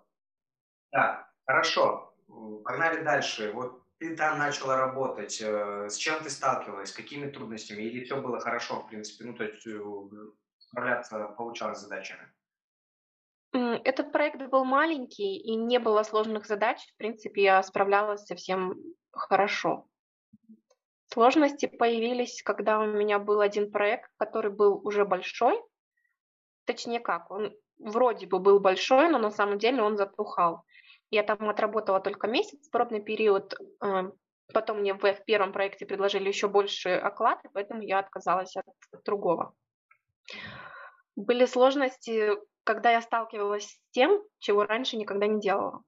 так, 0.92 1.32
хорошо. 1.46 2.14
Погнали 2.28 3.04
дальше. 3.04 3.52
Вот 3.54 3.84
ты 3.98 4.16
там 4.16 4.38
начала 4.40 4.78
работать. 4.78 5.42
Э, 5.42 5.90
с 5.90 5.96
чем 5.98 6.22
ты 6.24 6.30
сталкивалась? 6.30 6.90
С 6.90 6.94
какими 6.94 7.30
трудностями? 7.30 7.84
Или 7.84 8.04
все 8.04 8.22
было 8.22 8.40
хорошо, 8.40 8.82
в 8.82 8.88
принципе? 8.88 9.26
Ну, 9.26 9.34
то 9.34 9.44
есть 9.44 9.66
э, 9.68 9.80
справляться 10.58 11.28
получалось 11.38 11.80
с 11.80 11.82
задачами? 11.82 12.32
Этот 13.52 14.12
проект 14.12 14.40
был 14.50 14.64
маленький 14.64 15.38
и 15.38 15.56
не 15.56 15.80
было 15.80 16.04
сложных 16.04 16.46
задач. 16.46 16.78
В 16.94 16.98
принципе, 16.98 17.44
я 17.44 17.64
справлялась 17.64 18.26
совсем 18.26 18.76
хорошо. 19.12 19.88
Сложности 21.12 21.66
появились, 21.66 22.44
когда 22.44 22.80
у 22.80 22.86
меня 22.86 23.18
был 23.18 23.42
один 23.42 23.72
проект, 23.72 24.12
который 24.18 24.52
был 24.52 24.80
уже 24.86 25.06
большой. 25.06 25.60
Точнее 26.66 27.00
как, 27.00 27.32
он 27.32 27.52
вроде 27.80 28.28
бы 28.28 28.38
был 28.38 28.60
большой, 28.60 29.10
но 29.10 29.18
на 29.18 29.32
самом 29.32 29.58
деле 29.58 29.82
он 29.82 29.98
затухал. 29.98 30.64
Я 31.10 31.24
там 31.24 31.50
отработала 31.50 32.00
только 32.00 32.28
месяц, 32.28 32.70
пробный 32.70 33.02
период. 33.02 33.56
Э, 33.84 34.12
потом 34.54 34.82
мне 34.82 34.94
в 34.94 35.24
первом 35.26 35.52
проекте 35.52 35.88
предложили 35.88 36.28
еще 36.28 36.48
больше 36.48 36.90
оклад, 36.90 37.40
поэтому 37.54 37.82
я 37.82 37.98
отказалась 37.98 38.56
от 38.56 38.68
другого. 39.04 39.56
Были 41.16 41.46
сложности, 41.46 42.38
когда 42.64 42.92
я 42.92 43.02
сталкивалась 43.02 43.66
с 43.66 43.80
тем, 43.90 44.22
чего 44.38 44.64
раньше 44.64 44.96
никогда 44.96 45.26
не 45.26 45.40
делала. 45.40 45.82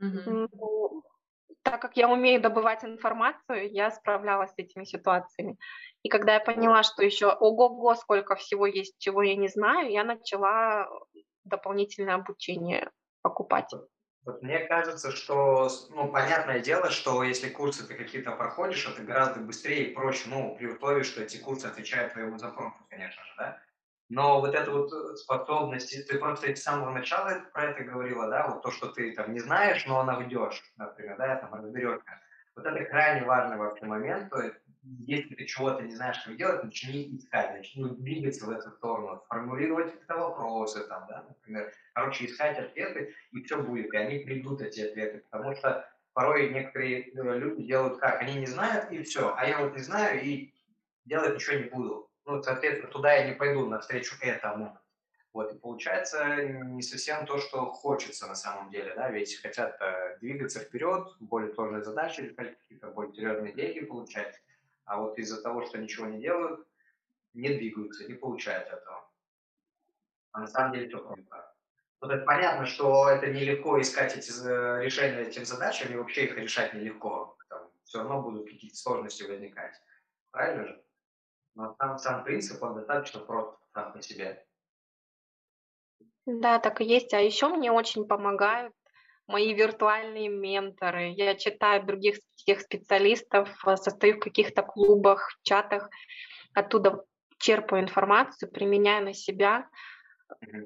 Mm-hmm 0.00 0.48
так 1.62 1.82
как 1.82 1.96
я 1.96 2.08
умею 2.08 2.40
добывать 2.40 2.84
информацию, 2.84 3.70
я 3.72 3.90
справлялась 3.90 4.50
с 4.50 4.58
этими 4.58 4.84
ситуациями. 4.84 5.58
И 6.02 6.08
когда 6.08 6.34
я 6.34 6.40
поняла, 6.40 6.82
что 6.82 7.02
еще 7.02 7.28
ого-го, 7.28 7.94
сколько 7.94 8.36
всего 8.36 8.66
есть, 8.66 8.96
чего 8.98 9.22
я 9.22 9.36
не 9.36 9.48
знаю, 9.48 9.90
я 9.90 10.04
начала 10.04 10.88
дополнительное 11.44 12.14
обучение 12.14 12.90
покупать. 13.22 13.72
Вот 14.24 14.42
мне 14.42 14.58
кажется, 14.60 15.10
что, 15.10 15.68
ну, 15.90 16.12
понятное 16.12 16.60
дело, 16.60 16.90
что 16.90 17.22
если 17.22 17.48
курсы 17.48 17.86
ты 17.86 17.94
какие-то 17.94 18.32
проходишь, 18.32 18.86
это 18.86 19.02
гораздо 19.02 19.40
быстрее 19.40 19.84
и 19.90 19.94
проще, 19.94 20.28
ну, 20.28 20.54
при 20.56 20.66
условии, 20.66 21.02
что 21.02 21.22
эти 21.22 21.38
курсы 21.38 21.66
отвечают 21.66 22.12
твоему 22.12 22.36
запросу, 22.38 22.76
конечно 22.90 23.24
же, 23.24 23.34
да? 23.38 23.62
Но 24.08 24.40
вот 24.40 24.54
эта 24.54 24.70
вот 24.70 24.90
э, 24.92 25.16
способность, 25.16 26.08
ты 26.08 26.18
просто 26.18 26.54
с 26.54 26.62
самого 26.62 26.90
начала 26.90 27.42
про 27.52 27.70
это 27.70 27.84
говорила, 27.84 28.28
да, 28.28 28.48
вот 28.48 28.62
то, 28.62 28.70
что 28.70 28.88
ты 28.88 29.12
там 29.12 29.34
не 29.34 29.40
знаешь, 29.40 29.84
но 29.86 30.02
наведешь, 30.02 30.62
например, 30.76 31.16
да, 31.18 31.36
там 31.36 31.54
разберешься. 31.54 32.20
Вот 32.56 32.64
это 32.64 32.84
крайне 32.86 33.26
важный 33.26 33.58
вообще 33.58 33.84
момент, 33.84 34.30
то 34.30 34.40
есть, 34.40 34.56
если 34.82 35.34
ты 35.34 35.44
чего-то 35.44 35.82
не 35.82 35.94
знаешь, 35.94 36.16
что 36.16 36.34
делать, 36.34 36.64
начни 36.64 37.16
искать, 37.16 37.52
начни 37.52 37.84
двигаться 37.96 38.46
в 38.46 38.50
эту 38.50 38.70
сторону, 38.70 39.22
формулировать 39.28 39.92
какие-то 39.92 40.16
вопросы, 40.16 40.88
там, 40.88 41.06
да, 41.08 41.24
например, 41.28 41.70
короче, 41.92 42.24
искать 42.24 42.58
ответы, 42.58 43.14
и 43.32 43.42
все 43.44 43.62
будет, 43.62 43.92
и 43.92 43.96
они 43.96 44.20
придут, 44.20 44.62
эти 44.62 44.80
ответы, 44.80 45.22
потому 45.30 45.54
что 45.54 45.86
порой 46.14 46.48
некоторые 46.48 47.02
э, 47.02 47.38
люди 47.38 47.62
делают 47.64 47.98
как, 47.98 48.22
они 48.22 48.36
не 48.36 48.46
знают, 48.46 48.90
и 48.90 49.02
все, 49.02 49.34
а 49.36 49.46
я 49.46 49.60
вот 49.60 49.74
не 49.74 49.82
знаю, 49.82 50.20
и 50.24 50.54
делать 51.04 51.34
ничего 51.34 51.56
не 51.56 51.64
буду 51.64 52.07
ну, 52.28 52.42
соответственно, 52.42 52.92
туда 52.92 53.14
я 53.14 53.26
не 53.26 53.34
пойду 53.34 53.66
навстречу 53.66 54.14
этому. 54.20 54.78
Вот, 55.32 55.52
и 55.52 55.58
получается 55.58 56.36
не 56.36 56.82
совсем 56.82 57.24
то, 57.26 57.38
что 57.38 57.66
хочется 57.66 58.26
на 58.26 58.34
самом 58.34 58.70
деле, 58.70 58.94
да, 58.94 59.10
ведь 59.10 59.40
хотят 59.40 59.76
э, 59.80 60.18
двигаться 60.20 60.60
вперед, 60.60 61.08
более 61.20 61.52
сложные 61.54 61.82
задачи 61.82 62.20
решать, 62.20 62.58
какие-то 62.58 62.88
более 62.88 63.14
серьезные 63.14 63.52
деньги 63.52 63.84
получать, 63.84 64.42
а 64.84 65.00
вот 65.00 65.18
из-за 65.18 65.42
того, 65.42 65.64
что 65.64 65.78
ничего 65.78 66.06
не 66.06 66.18
делают, 66.20 66.66
не 67.34 67.48
двигаются, 67.48 68.06
не 68.06 68.14
получают 68.14 68.68
этого. 68.68 69.08
А 70.32 70.40
на 70.40 70.46
самом 70.46 70.72
деле 70.72 70.88
все 70.88 70.98
просто. 70.98 71.54
Вот 72.00 72.10
это 72.10 72.24
понятно, 72.24 72.66
что 72.66 73.08
это 73.08 73.26
нелегко 73.28 73.80
искать 73.80 74.16
эти 74.16 74.30
э, 74.30 74.84
решения 74.84 75.22
этим 75.22 75.44
задачам, 75.44 75.92
и 75.92 75.96
вообще 75.96 76.24
их 76.24 76.36
решать 76.36 76.74
нелегко. 76.74 77.36
Там 77.48 77.70
все 77.84 77.98
равно 77.98 78.22
будут 78.22 78.48
какие-то 78.48 78.76
сложности 78.76 79.24
возникать. 79.24 79.74
Правильно 80.30 80.66
же? 80.66 80.82
Но 81.58 81.74
сам, 81.76 81.98
сам 81.98 82.22
принцип, 82.22 82.62
он 82.62 82.76
достаточно 82.76 83.18
прост 83.18 83.58
сам 83.74 83.92
по 83.92 84.00
себе. 84.00 84.46
Да, 86.24 86.60
так 86.60 86.80
и 86.80 86.84
есть. 86.84 87.12
А 87.12 87.20
еще 87.20 87.48
мне 87.48 87.72
очень 87.72 88.06
помогают 88.06 88.72
мои 89.26 89.52
виртуальные 89.52 90.28
менторы. 90.28 91.08
Я 91.08 91.34
читаю 91.34 91.84
других 91.84 92.18
тех 92.36 92.60
специалистов, 92.60 93.48
э, 93.66 93.76
состою 93.76 94.18
в 94.18 94.20
каких-то 94.20 94.62
клубах, 94.62 95.32
чатах, 95.42 95.90
оттуда 96.54 97.04
черпаю 97.38 97.82
информацию, 97.82 98.52
применяю 98.52 99.04
на 99.06 99.12
себя, 99.12 99.68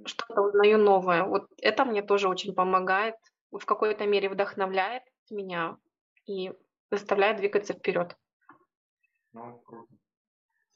что-то 0.05 0.43
узнаю 0.43 0.77
новое. 0.77 1.25
Вот 1.25 1.47
это 1.57 1.87
мне 1.87 2.03
тоже 2.03 2.29
очень 2.29 2.55
помогает, 2.55 3.17
в 3.51 3.65
какой-то 3.65 4.07
мере 4.07 4.29
вдохновляет 4.29 5.05
меня 5.31 5.79
и 6.27 6.53
заставляет 6.91 7.39
двигаться 7.39 7.73
вперед. 7.73 8.15
Ну, 9.33 9.65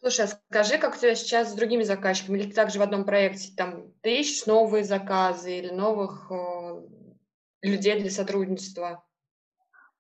Слушай, 0.01 0.27
а 0.27 0.29
скажи, 0.29 0.79
как 0.79 0.95
у 0.95 0.99
тебя 0.99 1.15
сейчас 1.15 1.51
с 1.51 1.55
другими 1.55 1.83
заказчиками, 1.83 2.39
или 2.39 2.49
ты 2.49 2.55
также 2.55 2.79
в 2.79 2.83
одном 2.83 3.05
проекте, 3.05 3.55
там, 3.57 3.93
ты 4.03 4.21
ищешь 4.21 4.47
новые 4.47 4.85
заказы 4.85 5.59
или 5.59 5.71
новых 5.71 6.31
э, 6.31 6.83
людей 7.63 8.01
для 8.01 8.11
сотрудничества? 8.11 9.05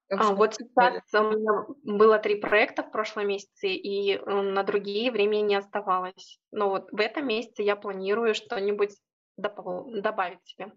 а, 0.08 0.34
вот 0.34 0.54
сейчас 0.54 1.02
у 1.14 1.30
меня 1.30 1.66
было 1.82 2.18
три 2.18 2.36
проекта 2.36 2.82
в 2.82 2.92
прошлом 2.92 3.28
месяце, 3.28 3.68
и 3.68 4.16
э, 4.16 4.24
на 4.24 4.62
другие 4.62 5.10
времени 5.10 5.42
не 5.42 5.56
оставалось. 5.56 6.38
Но 6.52 6.68
вот 6.68 6.92
в 6.92 7.00
этом 7.00 7.26
месяце 7.26 7.62
я 7.62 7.74
планирую 7.74 8.34
что-нибудь 8.34 8.96
добавить 9.36 10.44
себе. 10.44 10.72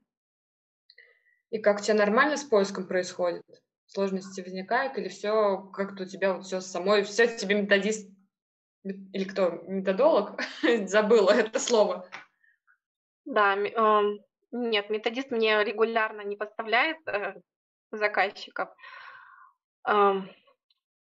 И 1.51 1.59
как 1.59 1.79
у 1.79 1.83
тебя 1.83 1.95
нормально 1.95 2.37
с 2.37 2.43
поиском 2.43 2.87
происходит? 2.87 3.43
Сложности 3.85 4.41
возникают 4.41 4.97
или 4.97 5.07
все 5.09 5.69
как-то 5.73 6.03
у 6.03 6.05
тебя 6.05 6.33
вот 6.33 6.45
все 6.45 6.59
самой, 6.59 7.03
все 7.03 7.27
тебе 7.27 7.61
методист 7.61 8.09
или 8.83 9.23
кто, 9.25 9.61
методолог? 9.67 10.41
Забыла 10.85 11.31
это 11.31 11.59
слово. 11.59 12.07
Да, 13.25 13.55
э, 13.55 14.17
нет, 14.51 14.89
методист 14.89 15.31
мне 15.31 15.63
регулярно 15.63 16.21
не 16.21 16.35
поставляет 16.35 16.97
э, 17.07 17.35
заказчиков. 17.91 18.69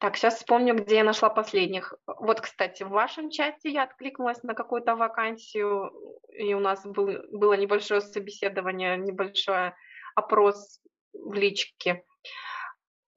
Так, 0.00 0.16
сейчас 0.16 0.36
вспомню, 0.36 0.76
где 0.76 0.96
я 0.96 1.04
нашла 1.04 1.28
последних. 1.28 1.92
Вот, 2.06 2.40
кстати, 2.40 2.84
в 2.84 2.90
вашем 2.90 3.30
чате 3.30 3.70
я 3.70 3.82
откликнулась 3.82 4.44
на 4.44 4.54
какую-то 4.54 4.94
вакансию, 4.94 5.92
и 6.30 6.54
у 6.54 6.60
нас 6.60 6.86
был, 6.86 7.18
было 7.32 7.54
небольшое 7.54 8.00
собеседование, 8.00 8.96
небольшой 8.96 9.72
опрос 10.14 10.80
в 11.12 11.34
личке. 11.34 12.04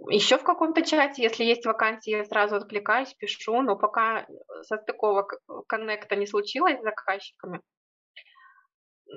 Еще 0.10 0.38
в 0.38 0.44
каком-то 0.44 0.82
чате, 0.82 1.22
если 1.24 1.44
есть 1.44 1.66
вакансии, 1.66 2.12
я 2.12 2.26
сразу 2.26 2.56
откликаюсь, 2.56 3.14
пишу, 3.14 3.62
но 3.62 3.76
пока 3.78 4.26
состыковок 4.64 5.36
коннекта 5.68 6.16
не 6.16 6.26
случилось 6.26 6.80
с 6.80 6.84
заказчиками. 6.84 7.62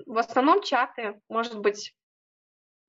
В 0.07 0.19
основном 0.19 0.63
чаты, 0.63 1.21
может 1.29 1.59
быть, 1.59 1.95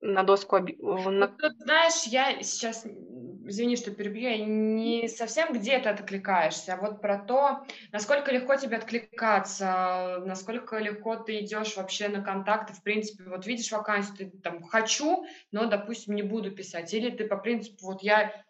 на 0.00 0.22
доску... 0.22 0.58
На... 0.58 1.36
Знаешь, 1.58 2.04
я 2.04 2.42
сейчас, 2.42 2.84
извини, 2.84 3.76
что 3.76 3.90
перебью, 3.90 4.30
я 4.30 4.44
не 4.44 5.08
совсем 5.08 5.52
где 5.52 5.78
ты 5.78 5.88
откликаешься, 5.88 6.74
а 6.74 6.76
вот 6.76 7.00
про 7.00 7.18
то, 7.18 7.64
насколько 7.92 8.32
легко 8.32 8.56
тебе 8.56 8.76
откликаться, 8.76 10.22
насколько 10.24 10.78
легко 10.78 11.16
ты 11.16 11.40
идешь 11.40 11.76
вообще 11.76 12.08
на 12.08 12.22
контакты, 12.22 12.74
в 12.74 12.82
принципе, 12.82 13.24
вот 13.24 13.46
видишь 13.46 13.72
вакансию, 13.72 14.16
ты 14.16 14.38
там 14.38 14.62
«хочу», 14.62 15.26
но, 15.52 15.66
допустим, 15.66 16.14
не 16.14 16.22
буду 16.22 16.50
писать, 16.50 16.92
или 16.92 17.10
ты 17.10 17.26
по 17.26 17.36
принципу 17.36 17.86
вот 17.86 18.02
я 18.02 18.44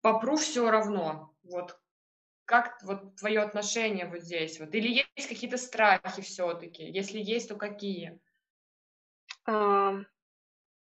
попру 0.00 0.36
все 0.36 0.70
равно, 0.70 1.34
вот 1.42 1.78
как 2.44 2.82
вот 2.82 3.16
твое 3.16 3.40
отношение 3.40 4.06
вот 4.06 4.20
здесь, 4.20 4.58
вот, 4.58 4.74
или 4.74 5.04
есть 5.16 5.28
какие-то 5.28 5.58
страхи 5.58 6.22
все-таки, 6.22 6.84
если 6.84 7.18
есть, 7.20 7.48
то 7.48 7.56
какие? 7.56 8.18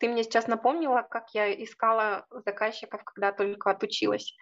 Ты 0.01 0.09
мне 0.09 0.25
сейчас 0.25 0.47
напомнила, 0.47 1.03
как 1.03 1.35
я 1.35 1.53
искала 1.53 2.27
заказчиков, 2.31 3.05
когда 3.05 3.33
только 3.33 3.71
отучилась. 3.71 4.35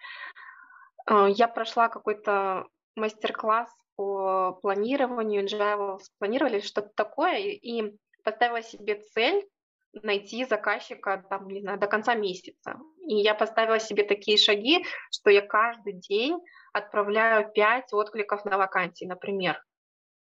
А, 1.05 1.27
я 1.27 1.49
прошла 1.49 1.89
какой-то 1.89 2.67
мастер-класс 2.95 3.69
по 3.97 4.53
планированию, 4.61 5.43
Agile, 5.43 5.99
планировали 6.17 6.61
что-то 6.61 6.89
такое, 6.95 7.39
и 7.39 7.97
поставила 8.23 8.61
себе 8.61 8.95
цель 8.95 9.47
найти 9.91 10.45
заказчика 10.45 11.25
там, 11.29 11.47
не 11.49 11.61
знаю, 11.61 11.77
до 11.77 11.87
конца 11.87 12.15
месяца. 12.15 12.79
И 13.05 13.15
я 13.15 13.35
поставила 13.35 13.79
себе 13.79 14.03
такие 14.03 14.37
шаги, 14.37 14.85
что 15.11 15.29
я 15.29 15.41
каждый 15.41 15.93
день 15.93 16.39
отправляю 16.71 17.51
5 17.51 17.91
откликов 17.93 18.45
на 18.45 18.57
вакансии, 18.57 19.05
например. 19.05 19.61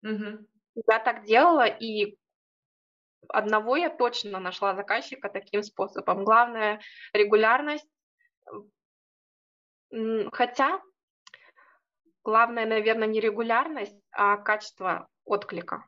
Угу. 0.04 0.46
Я 0.86 0.98
так 1.00 1.24
делала, 1.24 1.66
и 1.66 2.16
одного 3.28 3.76
я 3.76 3.90
точно 3.90 4.40
нашла 4.40 4.74
заказчика 4.74 5.28
таким 5.28 5.62
способом. 5.62 6.24
Главное 6.24 6.80
регулярность. 7.12 7.88
Хотя 10.32 10.80
главное, 12.24 12.66
наверное, 12.66 13.06
не 13.06 13.20
регулярность, 13.20 13.96
а 14.10 14.36
качество 14.36 15.08
отклика. 15.24 15.86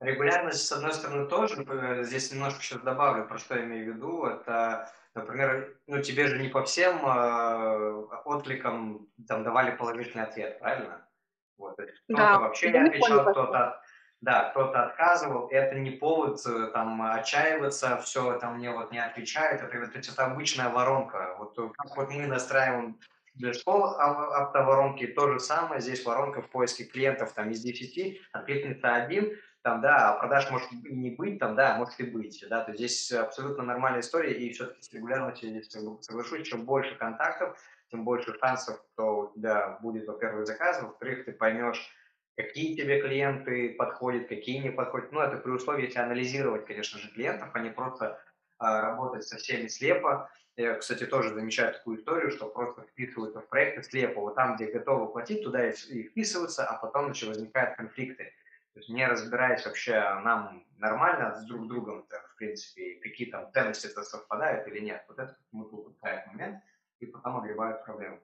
Регулярность, 0.00 0.66
с 0.66 0.72
одной 0.72 0.92
стороны, 0.92 1.26
тоже, 1.26 2.04
здесь 2.04 2.30
немножко 2.30 2.62
сейчас 2.62 2.82
добавлю, 2.82 3.26
про 3.26 3.38
что 3.38 3.56
я 3.56 3.64
имею 3.64 3.92
в 3.92 3.96
виду, 3.96 4.26
это, 4.26 4.92
например, 5.14 5.74
ну, 5.86 6.02
тебе 6.02 6.26
же 6.26 6.38
не 6.38 6.48
по 6.48 6.62
всем 6.64 6.96
э, 7.06 8.06
откликам 8.26 9.08
там 9.26 9.42
давали 9.42 9.74
положительный 9.74 10.24
ответ, 10.24 10.58
правильно? 10.58 11.08
Вот, 11.56 11.72
кто-то 11.72 11.94
да, 12.08 12.38
вообще 12.38 12.70
не 12.70 12.78
отвечал, 12.78 13.30
кто-то 13.30 13.80
да, 14.20 14.50
кто-то 14.50 14.84
отказывал, 14.84 15.48
это 15.48 15.76
не 15.76 15.90
повод 15.90 16.40
э, 16.46 16.70
там 16.72 17.00
отчаиваться, 17.02 17.98
все, 17.98 18.38
там 18.38 18.58
мне 18.58 18.70
вот 18.72 18.90
не 18.90 18.98
отвечают, 18.98 19.62
это, 19.62 19.76
это, 19.76 19.98
это 19.98 20.24
обычная 20.24 20.70
воронка. 20.70 21.36
Вот 21.38 21.58
э, 21.58 21.68
как 21.76 21.96
вот 21.96 22.10
мы 22.10 22.26
настраиваем 22.26 22.98
для 23.34 23.52
школ 23.52 23.84
автоворонки, 23.84 25.06
то 25.06 25.30
же 25.30 25.40
самое, 25.40 25.80
здесь 25.80 26.04
воронка 26.04 26.40
в 26.40 26.48
поиске 26.48 26.84
клиентов, 26.84 27.32
там 27.32 27.50
из 27.50 27.60
10 27.60 28.20
откликнется 28.32 28.94
один, 28.94 29.36
там, 29.62 29.80
да, 29.80 30.14
а 30.14 30.18
продаж 30.18 30.50
может 30.50 30.72
и 30.72 30.94
не 30.94 31.10
быть, 31.10 31.38
там, 31.38 31.54
да, 31.54 31.76
может 31.76 31.98
и 32.00 32.04
быть, 32.04 32.42
да, 32.48 32.64
то 32.64 32.72
здесь 32.72 33.12
абсолютно 33.12 33.64
нормальная 33.64 34.00
история, 34.00 34.32
и 34.32 34.52
все-таки 34.52 34.80
с 34.80 34.92
регулярностью 34.92 35.50
здесь 35.50 35.68
соглашусь, 35.68 36.46
чем 36.46 36.64
больше 36.64 36.94
контактов, 36.96 37.58
тем 37.90 38.04
больше 38.04 38.38
шансов, 38.38 38.80
что 38.92 39.18
у 39.18 39.34
тебя 39.34 39.78
будет, 39.82 40.06
во-первых, 40.06 40.46
заказ, 40.46 40.80
во-вторых, 40.80 41.24
ты 41.24 41.32
поймешь, 41.32 41.92
какие 42.36 42.76
тебе 42.76 43.00
клиенты 43.00 43.74
подходят, 43.74 44.28
какие 44.28 44.58
не 44.58 44.70
подходят. 44.70 45.12
Ну, 45.12 45.20
это 45.20 45.38
при 45.38 45.50
условии, 45.50 45.86
если 45.86 45.98
анализировать, 45.98 46.66
конечно 46.66 46.98
же, 46.98 47.10
клиентов, 47.10 47.50
а 47.52 47.58
не 47.60 47.70
просто 47.70 48.20
а, 48.58 48.82
работать 48.82 49.24
со 49.24 49.36
всеми 49.36 49.68
слепо. 49.68 50.30
Я, 50.56 50.74
кстати, 50.74 51.04
тоже 51.04 51.34
замечаю 51.34 51.74
такую 51.74 51.98
историю, 51.98 52.30
что 52.30 52.48
просто 52.48 52.82
вписываются 52.82 53.40
в 53.40 53.48
проекты 53.48 53.82
слепо. 53.82 54.20
Вот 54.20 54.34
там, 54.36 54.56
где 54.56 54.66
готовы 54.66 55.10
платить, 55.10 55.42
туда 55.42 55.68
и, 55.68 55.72
и 55.90 56.08
вписываются, 56.08 56.66
а 56.66 56.76
потом 56.78 57.10
еще 57.10 57.26
возникают 57.26 57.76
конфликты. 57.76 58.32
То 58.72 58.80
есть 58.80 58.90
не 58.90 59.06
разбираясь 59.06 59.64
вообще, 59.64 59.94
нам 60.22 60.66
нормально 60.76 61.34
с 61.34 61.44
друг 61.46 61.66
другом, 61.66 62.06
в 62.06 62.36
принципе, 62.36 63.00
какие 63.02 63.30
там 63.30 63.50
ценности-то 63.52 64.02
совпадают 64.02 64.68
или 64.68 64.80
нет. 64.80 65.04
Вот 65.08 65.18
это 65.18 65.36
мы 65.50 65.64
упускаем 65.66 66.28
момент 66.28 66.62
и 67.00 67.06
потом 67.06 67.38
огребают 67.38 67.84
проблему. 67.84 68.20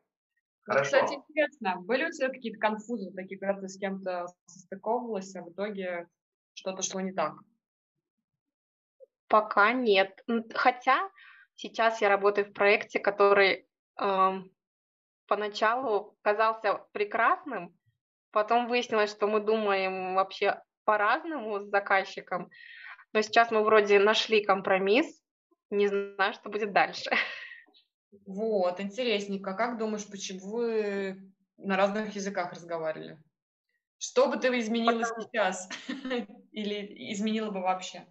Хорошо. 0.64 0.84
Кстати, 0.84 1.14
интересно, 1.14 1.76
были 1.80 2.06
у 2.06 2.10
тебя 2.10 2.28
какие-то 2.28 2.58
конфузы 2.58 3.12
такие, 3.12 3.38
когда 3.38 3.60
ты 3.60 3.68
с 3.68 3.78
кем-то 3.78 4.26
состыковывалась, 4.46 5.34
а 5.34 5.42
в 5.42 5.50
итоге 5.50 6.08
что-то 6.54 6.82
шло 6.82 7.00
не 7.00 7.12
так? 7.12 7.34
Пока 9.26 9.72
нет. 9.72 10.22
Хотя 10.54 11.10
сейчас 11.56 12.00
я 12.00 12.08
работаю 12.08 12.46
в 12.46 12.52
проекте, 12.52 13.00
который 13.00 13.66
э, 14.00 14.30
поначалу 15.26 16.16
казался 16.22 16.86
прекрасным, 16.92 17.76
потом 18.30 18.68
выяснилось, 18.68 19.10
что 19.10 19.26
мы 19.26 19.40
думаем 19.40 20.14
вообще 20.14 20.62
по-разному 20.84 21.60
с 21.60 21.70
заказчиком, 21.70 22.50
но 23.12 23.22
сейчас 23.22 23.50
мы 23.50 23.62
вроде 23.64 23.98
нашли 23.98 24.44
компромисс, 24.44 25.22
не 25.70 25.88
знаю, 25.88 26.34
что 26.34 26.50
будет 26.50 26.72
дальше. 26.72 27.10
Вот, 28.26 28.80
интересненько. 28.80 29.54
Как 29.54 29.78
думаешь, 29.78 30.08
почему 30.08 30.40
вы 30.50 31.32
на 31.56 31.76
разных 31.76 32.14
языках 32.14 32.52
разговаривали? 32.52 33.18
Что 33.98 34.28
бы 34.28 34.36
ты 34.36 34.48
изменила 34.58 35.00
Потому... 35.00 35.22
сейчас? 35.22 35.68
Или 36.52 37.12
изменила 37.12 37.50
бы 37.50 37.60
вообще? 37.60 38.06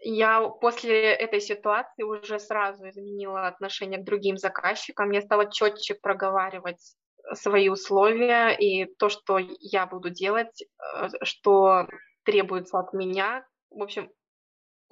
Я 0.00 0.48
после 0.48 1.14
этой 1.14 1.40
ситуации 1.40 2.02
уже 2.02 2.38
сразу 2.38 2.88
изменила 2.88 3.46
отношение 3.46 3.98
к 3.98 4.04
другим 4.04 4.36
заказчикам. 4.36 5.10
Я 5.10 5.22
стала 5.22 5.50
четче 5.50 5.94
проговаривать 5.94 6.96
свои 7.32 7.68
условия 7.68 8.50
и 8.50 8.84
то, 8.84 9.08
что 9.08 9.38
я 9.38 9.86
буду 9.86 10.10
делать, 10.10 10.62
э, 10.62 11.08
что 11.22 11.88
требуется 12.24 12.78
от 12.78 12.92
меня. 12.92 13.46
В 13.70 13.82
общем, 13.82 14.10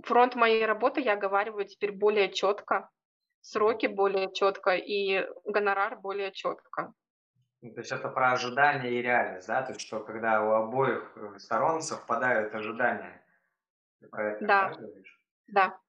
фронт 0.02 0.34
моей 0.34 0.64
работы 0.66 1.00
я 1.00 1.12
оговариваю 1.12 1.66
теперь 1.66 1.92
более 1.92 2.32
четко, 2.32 2.90
сроки 3.46 3.86
более 3.86 4.32
четко 4.32 4.74
и 4.74 5.24
гонорар 5.44 5.96
более 6.00 6.32
четко. 6.32 6.92
Ну, 7.62 7.72
то 7.72 7.80
есть 7.80 7.92
это 7.92 8.08
про 8.08 8.32
ожидания 8.32 8.90
и 8.90 9.02
реальность, 9.02 9.46
да? 9.46 9.62
То 9.62 9.72
есть 9.72 9.86
что 9.86 10.00
когда 10.00 10.42
у 10.42 10.50
обоих 10.52 11.12
э, 11.16 11.38
сторон 11.38 11.80
совпадают 11.80 12.54
ожидания. 12.54 13.24
Ты 14.00 14.08
про 14.08 14.32
это 14.32 14.46
да. 14.46 14.72
Да. 15.48 15.80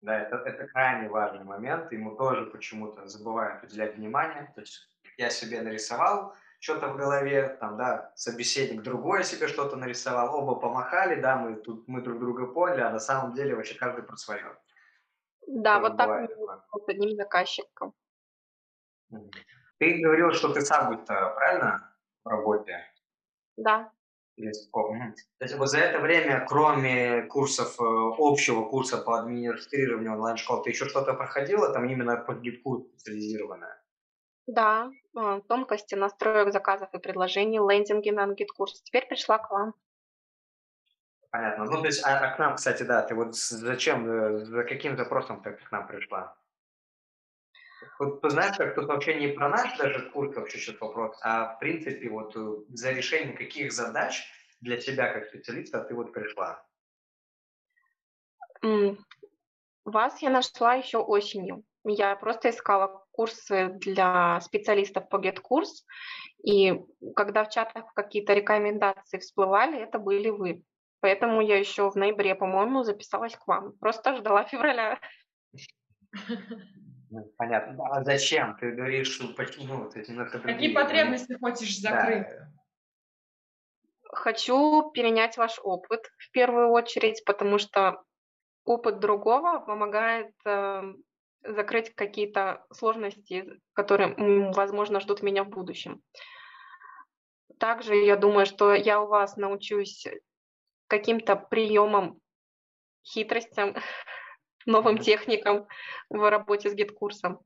Да, 0.00 0.18
это, 0.18 0.36
это 0.36 0.66
крайне 0.66 1.08
важный 1.08 1.44
момент, 1.44 1.92
ему 1.92 2.16
тоже 2.16 2.46
почему-то 2.46 3.06
забывают 3.06 3.62
уделять 3.62 3.96
внимание. 3.96 4.50
То 4.54 4.62
есть 4.62 4.88
я 5.16 5.30
себе 5.30 5.62
нарисовал 5.62 6.34
что-то 6.58 6.88
в 6.88 6.96
голове, 6.96 7.56
там, 7.60 7.76
да, 7.76 8.12
собеседник 8.16 8.82
другое 8.82 9.22
себе 9.22 9.46
что-то 9.46 9.76
нарисовал, 9.76 10.34
оба 10.34 10.58
помахали, 10.58 11.20
да, 11.20 11.36
мы 11.36 11.54
тут 11.54 11.86
мы 11.86 12.00
друг 12.00 12.18
друга 12.18 12.46
поняли, 12.46 12.80
а 12.80 12.90
на 12.90 12.98
самом 12.98 13.34
деле 13.34 13.54
вообще 13.54 13.74
каждый 13.78 14.02
про 14.02 14.16
свое. 14.16 14.56
Да, 15.46 15.80
вот 15.80 15.96
так 15.96 16.30
с 16.30 16.88
одним 16.88 17.16
заказчиком. 17.16 17.94
Ты 19.78 20.00
говорил, 20.00 20.32
что 20.32 20.52
ты 20.52 20.60
сам 20.60 20.94
будь 20.94 21.06
правильно, 21.06 21.94
в 22.24 22.28
работе? 22.28 22.86
Да. 23.56 23.92
То 24.36 25.44
есть 25.44 25.58
вот 25.58 25.68
за 25.68 25.78
это 25.78 25.98
время, 26.00 26.46
кроме 26.48 27.22
курсов, 27.22 27.78
э, 27.80 27.84
общего 27.84 28.64
курса 28.64 28.98
по 28.98 29.18
администрированию 29.18 30.14
онлайн-школ, 30.14 30.62
ты 30.62 30.70
еще 30.70 30.86
что-то 30.86 31.12
проходила, 31.14 31.72
там 31.72 31.84
именно 31.84 32.16
по 32.16 32.34
GetCourse 32.34 32.86
специализированное? 32.88 33.82
Да, 34.46 34.90
а, 35.14 35.40
тонкости 35.40 35.94
настроек 35.94 36.52
заказов 36.52 36.88
и 36.94 36.98
предложений, 36.98 37.58
лендинги 37.58 38.10
на 38.10 38.26
GetCourse. 38.34 38.82
Теперь 38.82 39.06
пришла 39.06 39.38
к 39.38 39.50
вам. 39.50 39.74
Понятно. 41.32 41.64
Ну, 41.64 41.80
то 41.80 41.86
есть, 41.86 42.04
а, 42.04 42.18
а 42.18 42.34
к 42.34 42.38
нам, 42.38 42.56
кстати, 42.56 42.82
да, 42.82 43.00
ты 43.00 43.14
вот 43.14 43.34
зачем, 43.34 44.06
э, 44.06 44.44
за 44.44 44.64
каким 44.64 44.98
запросом 44.98 45.42
ты 45.42 45.52
к 45.52 45.72
нам 45.72 45.86
пришла? 45.86 46.36
Вот 47.98 48.20
ты 48.20 48.28
знаешь, 48.28 48.54
как 48.58 48.74
тут 48.74 48.84
вообще 48.84 49.14
не 49.18 49.28
про 49.28 49.48
наш 49.48 49.78
даже 49.78 50.10
курс 50.10 50.36
вообще 50.36 50.58
сейчас 50.58 50.78
вопрос, 50.78 51.18
а 51.22 51.54
в 51.54 51.58
принципе 51.58 52.10
вот 52.10 52.36
э, 52.36 52.56
за 52.74 52.92
решение 52.92 53.34
каких 53.34 53.72
задач 53.72 54.22
для 54.60 54.76
тебя 54.76 55.10
как 55.10 55.24
специалиста 55.24 55.80
ты 55.80 55.94
вот 55.94 56.12
пришла? 56.12 56.62
Вас 59.86 60.20
я 60.20 60.28
нашла 60.28 60.74
еще 60.74 60.98
осенью. 60.98 61.64
Я 61.84 62.14
просто 62.16 62.50
искала 62.50 63.06
курсы 63.10 63.68
для 63.80 64.38
специалистов 64.42 65.08
по 65.08 65.16
GetCourse, 65.16 65.82
и 66.44 66.78
когда 67.16 67.44
в 67.44 67.48
чатах 67.48 67.94
какие-то 67.94 68.34
рекомендации 68.34 69.18
всплывали, 69.18 69.80
это 69.80 69.98
были 69.98 70.28
вы. 70.28 70.62
Поэтому 71.02 71.40
я 71.40 71.58
еще 71.58 71.90
в 71.90 71.96
ноябре, 71.96 72.36
по-моему, 72.36 72.84
записалась 72.84 73.34
к 73.34 73.48
вам. 73.48 73.72
Просто 73.78 74.14
ждала 74.16 74.44
февраля. 74.50 75.00
Ну, 77.10 77.24
понятно. 77.36 77.76
А 77.90 78.04
зачем? 78.04 78.56
Ты 78.56 78.70
говоришь, 78.70 79.08
что 79.08 79.34
почему? 79.34 79.90
То 79.90 79.98
есть 79.98 80.08
немножко 80.08 80.38
Какие 80.38 80.72
потребности 80.72 81.36
хочешь 81.40 81.76
закрыть? 81.78 82.28
Да. 82.28 82.48
Хочу 84.12 84.92
перенять 84.92 85.36
ваш 85.36 85.58
опыт 85.64 86.06
в 86.18 86.30
первую 86.30 86.68
очередь, 86.70 87.24
потому 87.24 87.58
что 87.58 88.04
опыт 88.64 89.00
другого 89.00 89.58
помогает 89.58 90.32
э, 90.44 90.82
закрыть 91.42 91.94
какие-то 91.96 92.64
сложности, 92.72 93.58
которые, 93.72 94.14
возможно, 94.52 95.00
ждут 95.00 95.22
меня 95.22 95.42
в 95.42 95.48
будущем. 95.48 96.00
Также 97.58 97.96
я 97.96 98.16
думаю, 98.16 98.46
что 98.46 98.72
я 98.72 99.00
у 99.00 99.08
вас 99.08 99.36
научусь 99.36 100.06
каким-то 100.92 101.36
приемам, 101.36 102.20
хитростям, 103.02 103.74
новым 104.66 104.98
техникам 104.98 105.66
в 106.10 106.30
работе 106.30 106.68
с 106.68 106.74
GetCourse 106.74 107.24
ом. 107.24 107.40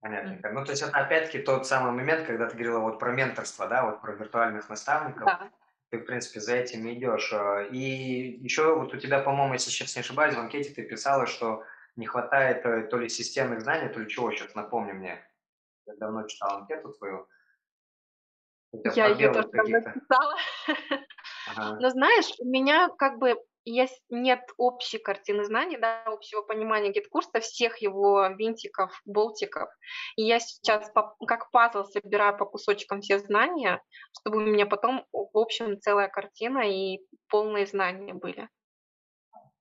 Понятно. 0.00 0.50
Ну, 0.52 0.64
то 0.64 0.72
есть 0.72 0.82
это 0.82 0.96
опять-таки 0.96 1.38
тот 1.38 1.66
самый 1.66 1.92
момент, 1.92 2.26
когда 2.26 2.48
ты 2.48 2.54
говорила 2.54 2.80
вот 2.80 2.98
про 2.98 3.12
менторство, 3.12 3.68
да, 3.68 3.84
вот 3.86 4.00
про 4.00 4.14
виртуальных 4.14 4.68
наставников. 4.68 5.26
Да. 5.26 5.50
Ты, 5.90 5.98
в 5.98 6.06
принципе, 6.06 6.40
за 6.40 6.56
этим 6.56 6.90
идешь. 6.92 7.32
А, 7.32 7.62
и 7.62 7.78
еще 7.78 8.74
вот 8.74 8.92
у 8.92 8.96
тебя, 8.98 9.20
по-моему, 9.20 9.54
если 9.54 9.70
сейчас 9.70 9.94
не 9.94 10.00
ошибаюсь, 10.00 10.34
в 10.34 10.40
анкете 10.40 10.74
ты 10.74 10.82
писала, 10.82 11.26
что 11.26 11.64
не 11.96 12.06
хватает 12.06 12.66
э, 12.66 12.82
то 12.88 12.98
ли 12.98 13.08
системных 13.08 13.60
знаний, 13.60 13.92
то 13.92 14.00
ли 14.00 14.08
чего, 14.08 14.30
сейчас 14.32 14.54
напомни 14.54 14.92
мне. 14.92 15.24
Я 15.86 15.94
давно 15.96 16.26
читал 16.26 16.58
анкету 16.58 16.92
твою. 16.92 17.28
Я 18.94 19.06
ее 19.08 19.32
тоже 19.32 19.48
давно 19.48 19.80
писала. 19.80 20.34
Ага. 21.56 21.78
Но 21.80 21.90
знаешь, 21.90 22.30
у 22.38 22.44
меня 22.44 22.88
как 22.98 23.18
бы 23.18 23.36
есть, 23.64 24.02
нет 24.10 24.40
общей 24.56 24.98
картины 24.98 25.44
знаний, 25.44 25.76
да, 25.76 26.02
общего 26.06 26.42
понимания 26.42 26.90
GetCourse 26.90 27.31
а, 27.31 27.40
всех 27.40 27.78
его 27.78 28.26
винтиков, 28.28 28.90
болтиков. 29.04 29.68
И 30.16 30.22
я 30.22 30.40
сейчас 30.40 30.90
по, 30.90 31.14
как 31.26 31.50
пазл 31.50 31.84
собираю 31.84 32.36
по 32.36 32.46
кусочкам 32.46 33.00
все 33.00 33.18
знания, 33.18 33.82
чтобы 34.20 34.38
у 34.38 34.40
меня 34.40 34.66
потом 34.66 35.04
в 35.12 35.36
общем 35.38 35.80
целая 35.80 36.08
картина 36.08 36.60
и 36.60 37.00
полные 37.28 37.66
знания 37.66 38.14
были. 38.14 38.48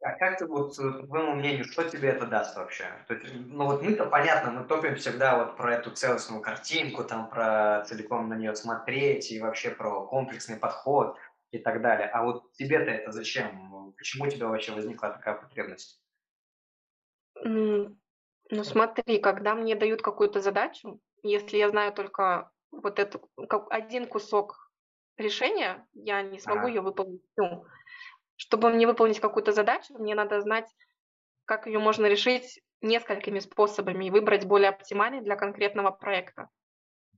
А 0.02 0.12
как 0.14 0.38
ты, 0.38 0.46
вот, 0.46 0.76
по 0.76 0.92
твоему 1.08 1.34
мнению, 1.34 1.66
что 1.66 1.84
тебе 1.90 2.10
это 2.10 2.28
даст 2.28 2.56
вообще? 2.56 2.86
То 3.08 3.16
есть, 3.16 3.34
ну 3.34 3.66
вот 3.66 3.82
мы-то, 3.82 4.06
понятно, 4.06 4.52
мы 4.52 4.64
топим 4.68 4.96
всегда 4.96 5.38
вот 5.38 5.58
про 5.58 5.74
эту 5.74 5.92
целостную 5.92 6.42
картинку, 6.42 7.04
там 7.04 7.30
про 7.30 7.84
целиком 7.86 8.30
на 8.30 8.36
нее 8.36 8.56
смотреть 8.56 9.32
и 9.32 9.42
вообще 9.42 9.72
про 9.72 10.06
комплексный 10.06 10.58
подход 10.58 11.18
и 11.52 11.58
так 11.58 11.82
далее. 11.82 12.08
А 12.10 12.24
вот 12.24 12.52
тебе-то 12.54 12.92
это 12.92 13.12
зачем? 13.12 13.94
Почему 13.98 14.26
у 14.26 14.30
тебя 14.30 14.48
вообще 14.48 14.72
возникла 14.72 15.10
такая 15.10 15.34
потребность? 15.36 16.00
Ну, 17.44 18.64
смотри, 18.64 19.20
когда 19.20 19.56
мне 19.56 19.76
дают 19.76 20.02
какую-то 20.02 20.42
задачу, 20.42 21.02
если 21.24 21.58
я 21.58 21.70
знаю 21.70 21.92
только 21.92 22.52
вот 22.72 23.00
этот 23.00 23.24
один 23.70 24.08
кусок 24.08 24.72
решения, 25.18 25.88
я 25.94 26.22
не 26.22 26.40
смогу 26.40 26.60
ага. 26.60 26.70
ее 26.70 26.82
выполнить. 26.82 27.22
Чтобы 28.38 28.70
мне 28.70 28.88
выполнить 28.88 29.20
какую-то 29.20 29.52
задачу, 29.52 29.98
мне 29.98 30.16
надо 30.16 30.40
знать, 30.42 30.74
как 31.46 31.68
ее 31.68 31.80
можно 31.80 32.06
решить 32.06 32.62
несколькими 32.82 33.40
способами 33.40 34.06
и 34.06 34.12
выбрать 34.12 34.46
более 34.46 34.70
оптимальный 34.70 35.22
для 35.22 35.36
конкретного 35.36 35.92
проекта. 35.92 36.50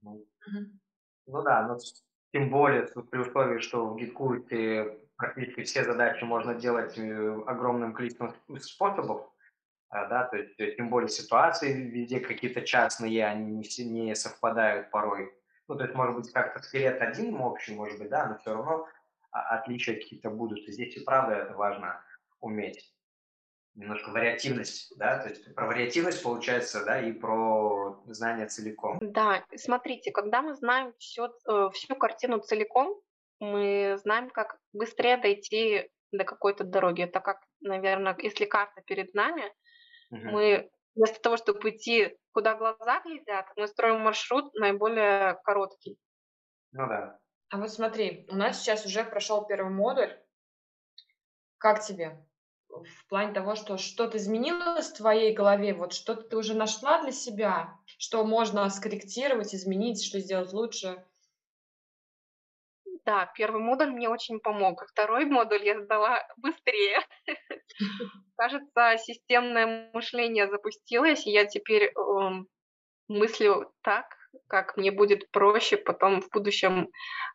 Ну, 0.02 0.26
ну 1.26 1.42
да, 1.42 1.66
но 1.66 1.78
тем 2.32 2.50
более 2.50 2.86
при 3.10 3.18
условии, 3.18 3.58
что 3.58 3.86
в 3.86 3.96
гид-курсе 3.96 4.98
практически 5.16 5.62
все 5.64 5.84
задачи 5.84 6.24
можно 6.24 6.54
делать 6.54 6.96
э, 6.96 7.42
огромным 7.46 7.92
количеством 7.92 8.34
способов, 8.58 9.30
а, 9.90 10.06
да, 10.06 10.24
то 10.24 10.36
есть 10.36 10.58
э, 10.58 10.76
тем 10.76 10.88
более 10.88 11.08
ситуации 11.08 11.72
везде 11.72 12.20
какие-то 12.20 12.62
частные, 12.62 13.26
они 13.26 13.56
не, 13.56 13.84
не 13.84 14.14
совпадают 14.14 14.90
порой. 14.90 15.34
Ну, 15.68 15.76
то 15.76 15.84
есть, 15.84 15.94
может 15.94 16.16
быть, 16.16 16.32
как-то 16.32 16.60
скелет 16.62 17.00
один 17.00 17.34
общий, 17.40 17.74
может 17.74 17.98
быть, 17.98 18.08
да, 18.08 18.26
но 18.26 18.38
все 18.38 18.54
равно 18.54 18.86
отличия 19.30 19.94
какие-то 19.94 20.30
будут. 20.30 20.66
И 20.68 20.72
здесь 20.72 20.96
и 20.96 21.04
правда 21.04 21.34
это 21.34 21.54
важно 21.54 22.02
уметь 22.40 22.92
немножко 23.74 24.10
вариативность, 24.10 24.92
да, 24.98 25.18
то 25.18 25.28
есть 25.28 25.54
про 25.54 25.66
вариативность 25.66 26.22
получается, 26.22 26.84
да, 26.84 27.00
и 27.00 27.12
про 27.12 28.02
знание 28.06 28.46
целиком. 28.46 28.98
Да, 29.00 29.44
смотрите, 29.56 30.10
когда 30.10 30.42
мы 30.42 30.54
знаем 30.54 30.92
все, 30.98 31.32
э, 31.48 31.70
всю 31.72 31.94
картину 31.94 32.40
целиком, 32.40 33.00
мы 33.38 33.96
знаем, 34.02 34.28
как 34.30 34.58
быстрее 34.72 35.16
дойти 35.16 35.88
до 36.12 36.24
какой-то 36.24 36.64
дороги. 36.64 37.02
Это 37.02 37.20
как, 37.20 37.38
наверное, 37.60 38.16
если 38.18 38.44
карта 38.44 38.82
перед 38.82 39.14
нами, 39.14 39.44
угу. 40.10 40.20
мы 40.30 40.70
вместо 40.94 41.20
того, 41.20 41.36
чтобы 41.36 41.70
идти, 41.70 42.18
куда 42.32 42.56
глаза 42.56 43.00
глядят, 43.04 43.46
мы 43.56 43.66
строим 43.66 44.00
маршрут 44.00 44.52
наиболее 44.54 45.40
короткий. 45.44 45.96
Ну 46.72 46.86
да. 46.86 47.18
А 47.50 47.58
вот 47.58 47.70
смотри, 47.70 48.26
у 48.30 48.36
нас 48.36 48.60
сейчас 48.60 48.86
уже 48.86 49.04
прошел 49.04 49.46
первый 49.46 49.72
модуль. 49.72 50.16
Как 51.58 51.84
тебе? 51.84 52.24
в 52.70 53.06
плане 53.08 53.32
того, 53.32 53.54
что 53.54 53.76
что-то 53.76 54.18
изменилось 54.18 54.90
в 54.90 54.96
твоей 54.96 55.34
голове, 55.34 55.74
вот 55.74 55.92
что-то 55.92 56.22
ты 56.22 56.36
уже 56.36 56.54
нашла 56.54 57.02
для 57.02 57.12
себя, 57.12 57.78
что 57.84 58.24
можно 58.24 58.68
скорректировать, 58.70 59.54
изменить, 59.54 60.04
что 60.04 60.20
сделать 60.20 60.52
лучше? 60.52 61.04
Да, 63.04 63.26
первый 63.34 63.62
модуль 63.62 63.90
мне 63.90 64.08
очень 64.08 64.40
помог. 64.40 64.86
Второй 64.88 65.24
модуль 65.24 65.64
я 65.64 65.80
сдала 65.80 66.22
быстрее. 66.36 67.00
Кажется, 68.36 68.96
системное 68.98 69.90
мышление 69.92 70.48
запустилось, 70.48 71.26
и 71.26 71.30
я 71.30 71.46
теперь 71.46 71.84
э, 71.84 72.30
мыслю 73.08 73.72
так, 73.82 74.06
как 74.46 74.76
мне 74.76 74.90
будет 74.90 75.30
проще 75.30 75.76
потом 75.76 76.20
в 76.20 76.28
будущем 76.30 76.88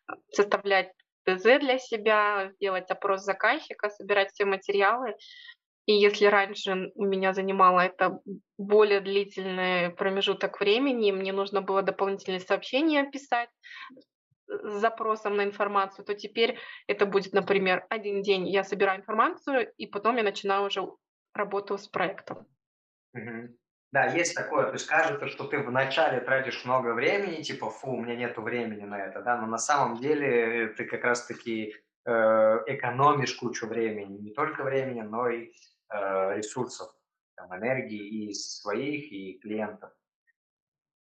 э, 0.08 0.12
составлять 0.32 0.92
ТЗ 1.24 1.42
для 1.42 1.78
себя, 1.78 2.50
сделать 2.54 2.90
опрос 2.90 3.22
заказчика, 3.22 3.90
собирать 3.90 4.30
все 4.32 4.44
материалы. 4.44 5.14
И 5.86 5.92
если 5.92 6.26
раньше 6.26 6.90
меня 6.96 7.32
занимало 7.32 7.80
это 7.80 8.20
более 8.58 9.00
длительный 9.00 9.90
промежуток 9.90 10.60
времени, 10.60 11.12
мне 11.12 11.32
нужно 11.32 11.62
было 11.62 11.82
дополнительные 11.82 12.40
сообщения 12.40 13.08
писать 13.08 13.50
с 14.48 14.80
запросом 14.80 15.36
на 15.36 15.44
информацию, 15.44 16.04
то 16.04 16.14
теперь 16.14 16.58
это 16.86 17.06
будет, 17.06 17.32
например, 17.32 17.86
один 17.88 18.22
день 18.22 18.48
я 18.48 18.64
собираю 18.64 19.00
информацию, 19.00 19.72
и 19.76 19.86
потом 19.86 20.16
я 20.16 20.22
начинаю 20.22 20.64
уже 20.64 20.86
работу 21.34 21.78
с 21.78 21.88
проектом. 21.88 22.46
Мгм. 23.12 23.56
Да, 23.96 24.04
есть 24.08 24.34
такое. 24.34 24.66
То 24.66 24.74
есть 24.74 24.86
кажется, 24.86 25.26
что 25.26 25.44
ты 25.44 25.58
вначале 25.58 26.20
тратишь 26.20 26.66
много 26.66 26.92
времени, 26.92 27.40
типа, 27.40 27.70
фу, 27.70 27.92
у 27.92 28.02
меня 28.02 28.14
нету 28.14 28.42
времени 28.42 28.84
на 28.84 28.98
это, 29.02 29.22
да, 29.22 29.40
но 29.40 29.46
на 29.46 29.56
самом 29.56 29.96
деле 29.96 30.68
ты 30.76 30.84
как 30.84 31.02
раз-таки 31.02 31.74
э, 32.04 32.58
экономишь 32.66 33.34
кучу 33.36 33.66
времени, 33.66 34.18
не 34.18 34.32
только 34.34 34.64
времени, 34.64 35.00
но 35.00 35.30
и 35.30 35.50
э, 35.88 36.36
ресурсов, 36.36 36.94
там, 37.36 37.56
энергии 37.56 38.28
и 38.28 38.34
своих, 38.34 39.10
и 39.10 39.38
клиентов. 39.38 39.90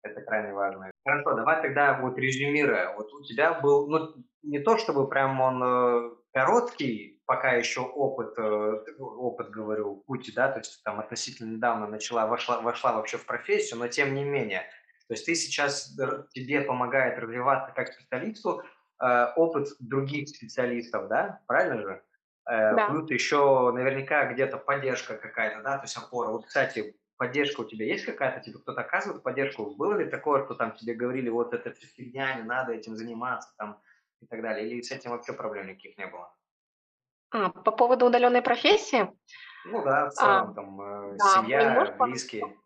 Это 0.04 0.22
крайне 0.22 0.54
важно. 0.54 0.88
Хорошо, 1.04 1.34
давай 1.34 1.62
тогда 1.62 1.98
вот 2.00 2.16
резюмируя. 2.16 2.94
Вот 2.94 3.12
у 3.14 3.24
тебя 3.24 3.54
был, 3.54 3.88
ну, 3.88 4.14
не 4.44 4.60
то 4.60 4.78
чтобы 4.78 5.08
прям 5.08 5.40
он 5.40 5.60
э, 5.60 6.10
короткий, 6.36 7.22
пока 7.24 7.52
еще 7.52 7.80
опыт, 7.80 8.34
э, 8.36 8.84
опыт, 8.98 9.48
говорю, 9.48 10.04
путь, 10.06 10.30
да, 10.34 10.52
то 10.52 10.58
есть 10.58 10.82
там 10.84 11.00
относительно 11.00 11.56
недавно 11.56 11.86
начала, 11.86 12.26
вошла, 12.26 12.60
вошла 12.60 12.92
вообще 12.92 13.16
в 13.16 13.24
профессию, 13.24 13.78
но 13.78 13.88
тем 13.88 14.12
не 14.12 14.22
менее. 14.22 14.60
То 15.08 15.14
есть 15.14 15.24
ты 15.24 15.34
сейчас, 15.34 15.96
тебе 16.34 16.60
помогает 16.60 17.18
развиваться 17.18 17.72
как 17.74 17.88
специалисту 17.88 18.62
э, 19.02 19.26
опыт 19.34 19.68
других 19.78 20.28
специалистов, 20.28 21.08
да, 21.08 21.40
правильно 21.46 21.80
же? 21.80 22.02
Э, 22.50 22.76
да. 22.76 22.88
Плюс 22.90 23.10
еще 23.10 23.72
наверняка 23.72 24.30
где-то 24.30 24.58
поддержка 24.58 25.16
какая-то, 25.16 25.62
да, 25.62 25.78
то 25.78 25.84
есть 25.84 25.96
опора. 25.96 26.32
Вот, 26.32 26.44
кстати, 26.44 26.98
поддержка 27.16 27.62
у 27.62 27.64
тебя 27.64 27.86
есть 27.86 28.04
какая-то, 28.04 28.40
тебе 28.40 28.58
кто-то 28.58 28.82
оказывает 28.82 29.22
поддержку? 29.22 29.74
Было 29.74 29.94
ли 29.94 30.04
такое, 30.04 30.44
что 30.44 30.54
там 30.54 30.72
тебе 30.72 30.92
говорили, 30.92 31.30
вот 31.30 31.54
это 31.54 31.72
все 31.72 31.86
фигня, 31.86 32.34
не 32.34 32.42
надо 32.42 32.74
этим 32.74 32.94
заниматься 32.94 33.54
там 33.56 33.80
и 34.20 34.26
так 34.26 34.42
далее? 34.42 34.68
Или 34.68 34.80
с 34.80 34.90
этим 34.90 35.10
вообще 35.10 35.32
проблем 35.32 35.66
никаких 35.66 35.96
не 35.98 36.06
было? 36.06 36.34
А, 37.30 37.50
по 37.50 37.72
поводу 37.72 38.06
удаленной 38.06 38.42
профессии? 38.42 39.08
Ну 39.64 39.82
да, 39.82 40.06
в 40.06 40.12
целом, 40.12 40.50
а, 40.50 40.54
там, 40.54 40.80
э, 40.80 41.16
да, 41.16 41.28
семья, 41.42 41.74
муж, 41.74 41.90
близкие. 41.98 42.56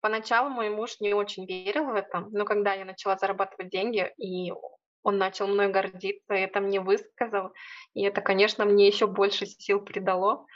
Поначалу 0.00 0.48
мой 0.48 0.70
муж 0.70 1.00
не 1.00 1.12
очень 1.12 1.44
верил 1.44 1.86
в 1.86 1.94
это, 1.94 2.20
но 2.30 2.44
когда 2.44 2.72
я 2.74 2.84
начала 2.84 3.16
зарабатывать 3.16 3.70
деньги, 3.70 4.12
и 4.16 4.52
он 5.02 5.18
начал 5.18 5.48
мной 5.48 5.68
гордиться, 5.68 6.34
это 6.34 6.60
мне 6.60 6.80
высказал, 6.80 7.52
и 7.94 8.04
это, 8.04 8.20
конечно, 8.20 8.64
мне 8.64 8.86
еще 8.86 9.08
больше 9.08 9.46
сил 9.46 9.80
придало. 9.80 10.46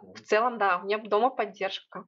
В 0.00 0.20
целом, 0.20 0.58
да, 0.58 0.78
у 0.78 0.84
меня 0.84 0.98
дома 0.98 1.30
поддержка. 1.30 2.06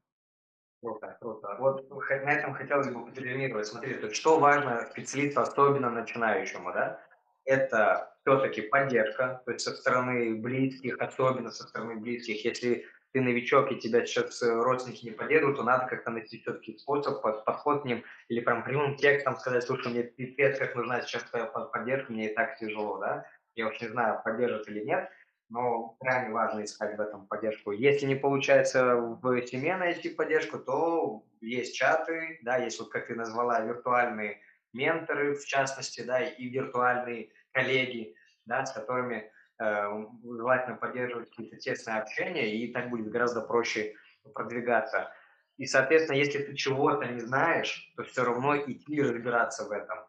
Круто, 0.81 1.17
круто. 1.21 1.57
Вот 1.59 1.91
на 1.91 2.33
этом 2.33 2.55
хотелось 2.55 2.89
бы 2.89 3.05
потренировать. 3.07 3.67
Смотри, 3.67 3.95
то 3.95 4.13
что 4.15 4.39
важно 4.39 4.87
специалисту, 4.91 5.41
особенно 5.41 5.91
начинающему, 5.91 6.73
да? 6.73 7.01
Это 7.45 8.15
все-таки 8.21 8.63
поддержка, 8.63 9.43
то 9.45 9.53
есть 9.53 9.65
со 9.65 9.75
стороны 9.75 10.37
близких, 10.37 10.97
особенно 11.01 11.51
со 11.51 11.67
стороны 11.67 11.97
близких. 11.97 12.45
Если 12.45 12.87
ты 13.13 13.21
новичок 13.23 13.73
и 13.73 13.77
тебя 13.77 14.05
сейчас 14.05 14.43
э, 14.43 14.53
родственники 14.53 15.07
не 15.07 15.13
поддерживают, 15.13 15.57
то 15.57 15.65
надо 15.65 15.87
как-то 15.87 16.11
найти 16.11 16.41
все-таки 16.41 16.77
способ, 16.77 17.23
подход 17.23 17.83
к 17.83 17.85
ним, 17.87 18.05
или 18.29 18.41
прям 18.41 18.63
прямым 18.63 18.97
текстом 18.97 19.37
сказать, 19.39 19.65
слушай, 19.65 19.91
мне 19.91 20.03
пипец, 20.03 20.59
как 20.59 20.75
нужна 20.77 21.01
сейчас 21.01 21.25
твоя 21.25 21.47
поддержка, 21.47 22.13
мне 22.13 22.31
и 22.31 22.35
так 22.35 22.59
тяжело, 22.59 22.99
да? 22.99 23.27
Я 23.55 23.69
уж 23.69 23.81
не 23.81 23.89
знаю, 23.89 24.21
поддержат 24.23 24.69
или 24.69 24.85
нет, 24.85 25.11
но 25.49 25.97
крайне 26.01 26.31
важно 26.33 26.65
искать 26.65 26.97
в 26.97 27.01
этом 27.01 27.27
поддержку. 27.27 27.73
Если 27.73 28.07
не 28.07 28.15
получается 28.15 28.97
в 28.97 29.47
семье 29.47 29.77
найти 29.77 30.11
поддержку, 30.11 30.59
то 30.59 31.25
есть 31.41 31.75
чаты, 31.75 32.39
да, 32.43 32.57
есть 32.57 32.79
вот, 32.79 32.91
как 32.91 33.07
ты 33.07 33.15
назвала, 33.15 33.61
виртуальные 33.61 34.41
менторы, 34.73 35.35
в 35.35 35.45
частности, 35.47 36.03
да, 36.03 36.21
и 36.21 36.49
виртуальные 36.49 37.31
коллеги, 37.53 38.15
да, 38.45 38.67
с 38.67 38.73
которыми 38.73 39.31
э, 39.61 40.07
желательно 40.23 40.77
поддерживать 40.77 41.31
какие-то 41.31 41.57
тесные 41.57 41.99
общения, 41.99 42.55
и 42.55 42.73
так 42.73 42.91
будет 42.91 43.11
гораздо 43.11 43.41
проще 43.41 43.95
продвигаться. 44.35 45.11
И, 45.57 45.67
соответственно, 45.67 46.17
если 46.17 46.43
ты 46.43 46.55
чего-то 46.55 47.07
не 47.07 47.21
знаешь, 47.21 47.93
то 47.97 48.05
все 48.05 48.25
равно 48.25 48.57
идти 48.57 49.03
разбираться 49.03 49.65
в 49.65 49.73
этом 49.73 50.08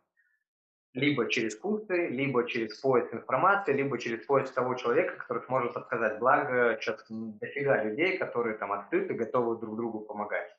либо 0.93 1.29
через 1.29 1.55
курсы, 1.55 2.07
либо 2.07 2.47
через 2.47 2.79
поиск 2.79 3.13
информации, 3.13 3.73
либо 3.73 3.97
через 3.99 4.25
поиск 4.25 4.53
того 4.53 4.73
человека, 4.75 5.17
который 5.17 5.43
сможет 5.43 5.73
подсказать. 5.73 6.19
Благо, 6.19 6.77
сейчас 6.79 7.05
дофига 7.09 7.83
людей, 7.83 8.17
которые 8.17 8.57
там 8.57 8.71
открыты, 8.71 9.13
готовы 9.13 9.59
друг 9.59 9.75
другу 9.75 10.01
помогать. 10.01 10.49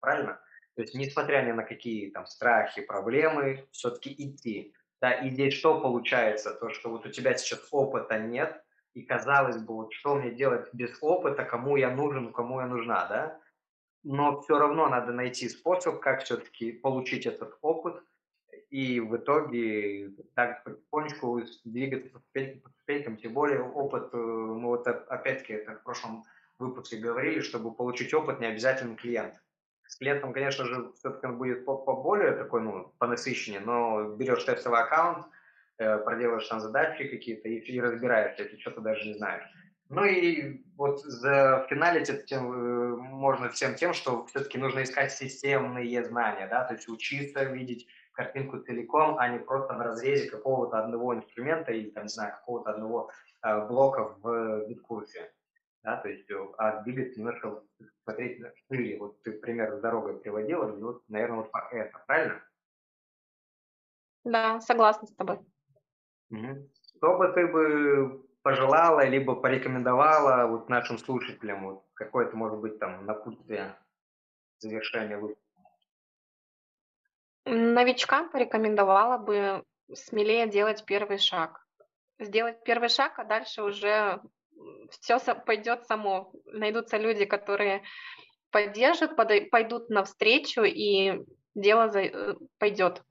Правильно? 0.00 0.40
То 0.74 0.82
есть, 0.82 0.94
несмотря 0.94 1.42
ни 1.42 1.52
на 1.52 1.64
какие 1.64 2.10
там 2.10 2.26
страхи, 2.26 2.82
проблемы, 2.82 3.66
все-таки 3.72 4.14
идти. 4.16 4.74
Да, 5.00 5.12
и 5.12 5.30
здесь 5.30 5.54
что 5.54 5.80
получается? 5.80 6.54
То, 6.54 6.70
что 6.70 6.90
вот 6.90 7.06
у 7.06 7.10
тебя 7.10 7.34
сейчас 7.36 7.68
опыта 7.70 8.18
нет, 8.18 8.60
и 8.94 9.02
казалось 9.02 9.58
бы, 9.58 9.74
вот 9.74 9.92
что 9.92 10.16
мне 10.16 10.32
делать 10.32 10.68
без 10.72 10.96
опыта, 11.00 11.44
кому 11.44 11.76
я 11.76 11.90
нужен, 11.90 12.32
кому 12.32 12.60
я 12.60 12.66
нужна, 12.66 13.06
да? 13.06 13.40
Но 14.02 14.40
все 14.40 14.58
равно 14.58 14.88
надо 14.88 15.12
найти 15.12 15.48
способ, 15.48 16.00
как 16.00 16.24
все-таки 16.24 16.72
получить 16.72 17.26
этот 17.26 17.56
опыт– 17.62 18.02
и 18.70 19.00
в 19.00 19.16
итоге 19.16 20.10
так 20.34 20.62
потихонечку 20.64 21.42
двигаться 21.64 22.10
по 22.10 22.18
ступенькам, 22.20 22.60
по 22.60 22.70
ступенькам, 22.70 23.16
тем 23.16 23.32
более 23.32 23.62
опыт, 23.62 24.10
э, 24.12 24.16
мы 24.16 24.68
вот 24.68 24.86
опять-таки 24.86 25.54
это 25.54 25.76
в 25.76 25.82
прошлом 25.82 26.24
выпуске 26.58 26.98
говорили, 26.98 27.40
чтобы 27.40 27.72
получить 27.72 28.12
опыт, 28.12 28.40
не 28.40 28.46
обязательно 28.46 28.96
клиент. 28.96 29.34
С 29.86 29.96
клиентом, 29.96 30.34
конечно 30.34 30.66
же, 30.66 30.92
все-таки 30.98 31.26
он 31.26 31.38
будет 31.38 31.64
поболее 31.64 32.32
такой, 32.32 32.60
ну, 32.60 32.92
понасыщеннее, 32.98 33.60
но 33.60 34.16
берешь 34.16 34.44
тестовый 34.44 34.80
аккаунт, 34.80 35.26
э, 35.78 35.98
проделаешь 35.98 36.46
там 36.46 36.60
задачи 36.60 37.08
какие-то 37.08 37.48
и, 37.48 37.58
и 37.58 37.80
разбираешься, 37.80 38.42
если 38.42 38.58
что-то 38.58 38.82
даже 38.82 39.06
не 39.06 39.14
знаешь. 39.14 39.44
Ну 39.88 40.04
и 40.04 40.62
вот 40.76 41.00
за 41.00 41.66
финале 41.70 42.04
тем, 42.04 42.52
э, 42.52 42.96
можно 42.96 43.48
всем 43.48 43.74
тем, 43.76 43.94
что 43.94 44.26
все-таки 44.26 44.58
нужно 44.58 44.82
искать 44.82 45.12
системные 45.12 46.04
знания, 46.04 46.46
да, 46.46 46.64
то 46.64 46.74
есть 46.74 46.88
учиться 46.88 47.44
видеть 47.44 47.86
картинку 48.18 48.58
целиком, 48.58 49.16
а 49.16 49.28
не 49.28 49.38
просто 49.38 49.74
на 49.74 49.84
разрезе 49.84 50.28
какого-то 50.28 50.80
одного 50.80 51.14
инструмента 51.14 51.70
или, 51.70 51.90
там, 51.90 52.02
не 52.02 52.08
знаю, 52.08 52.32
какого-то 52.32 52.70
одного 52.70 53.12
э, 53.44 53.66
блока 53.68 54.16
в 54.20 54.66
биткурсе. 54.66 55.32
Да, 55.84 55.98
то 55.98 56.08
есть, 56.08 56.28
э, 56.28 56.46
а 56.58 56.82
двигаться 56.82 57.20
немножко 57.20 57.62
смотреть 58.02 58.42
шире. 58.66 58.98
Вот 58.98 59.22
ты 59.22 59.30
пример 59.30 59.76
с 59.76 59.80
дорогой 59.80 60.18
приводила, 60.18 60.76
и 60.76 60.82
вот, 60.82 61.04
наверное, 61.08 61.36
вот 61.36 61.50
это, 61.70 62.02
правильно? 62.08 62.42
Да, 64.24 64.60
согласна 64.62 65.06
с 65.06 65.14
тобой. 65.14 65.38
Угу. 66.30 66.68
Что 66.96 67.18
бы 67.18 67.28
ты 67.28 67.46
бы 67.46 68.26
пожелала, 68.42 69.06
либо 69.06 69.36
порекомендовала 69.36 70.48
вот 70.48 70.68
нашим 70.68 70.98
слушателям, 70.98 71.64
вот 71.64 71.84
какое-то, 71.94 72.36
может 72.36 72.58
быть, 72.58 72.80
там 72.80 73.06
напутствие 73.06 73.76
завершения 74.58 75.18
выпуска? 75.18 75.47
Новичкам 77.48 78.30
порекомендовала 78.30 79.18
бы 79.18 79.64
смелее 79.94 80.46
делать 80.46 80.84
первый 80.84 81.18
шаг. 81.18 81.64
Сделать 82.18 82.62
первый 82.64 82.88
шаг, 82.88 83.18
а 83.18 83.24
дальше 83.24 83.62
уже 83.62 84.20
все 84.90 85.18
пойдет 85.46 85.86
само. 85.86 86.32
Найдутся 86.46 86.96
люди, 86.98 87.24
которые 87.24 87.82
поддержат, 88.50 89.16
пойдут 89.16 89.88
навстречу, 89.88 90.62
и 90.62 91.24
дело 91.54 91.90
э, 91.96 92.34
пойдет. 92.58 93.02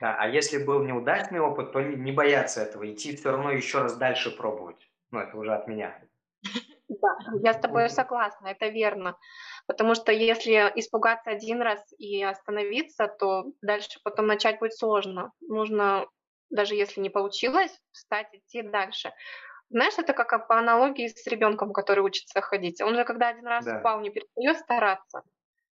Да, 0.00 0.16
а 0.18 0.28
если 0.28 0.62
был 0.62 0.82
неудачный 0.82 1.40
опыт, 1.40 1.72
то 1.72 1.80
не 1.80 2.12
бояться 2.12 2.62
этого, 2.62 2.90
идти 2.90 3.16
все 3.16 3.30
равно 3.30 3.52
еще 3.52 3.80
раз 3.80 3.96
дальше 3.96 4.30
пробовать. 4.30 4.90
Ну, 5.10 5.20
это 5.20 5.36
уже 5.36 5.54
от 5.54 5.66
меня. 5.66 5.98
Да, 6.90 7.16
я 7.42 7.54
с 7.54 7.60
тобой 7.60 7.88
согласна, 7.88 8.48
это 8.48 8.66
верно. 8.68 9.16
Потому 9.66 9.94
что 9.94 10.10
если 10.10 10.72
испугаться 10.74 11.30
один 11.30 11.62
раз 11.62 11.80
и 11.98 12.22
остановиться, 12.22 13.06
то 13.06 13.44
дальше 13.62 14.00
потом 14.02 14.26
начать 14.26 14.58
будет 14.58 14.74
сложно. 14.74 15.32
Нужно, 15.40 16.06
даже 16.50 16.74
если 16.74 17.00
не 17.00 17.08
получилось, 17.08 17.78
встать, 17.92 18.28
идти 18.32 18.62
дальше. 18.62 19.12
Знаешь, 19.68 19.94
это 19.98 20.14
как 20.14 20.48
по 20.48 20.58
аналогии 20.58 21.06
с 21.06 21.24
ребенком, 21.28 21.72
который 21.72 22.00
учится 22.00 22.40
ходить. 22.40 22.80
Он 22.80 22.96
же, 22.96 23.04
когда 23.04 23.28
один 23.28 23.46
раз 23.46 23.64
да. 23.64 23.78
упал, 23.78 24.00
не 24.00 24.10
перестает 24.10 24.58
стараться. 24.58 25.22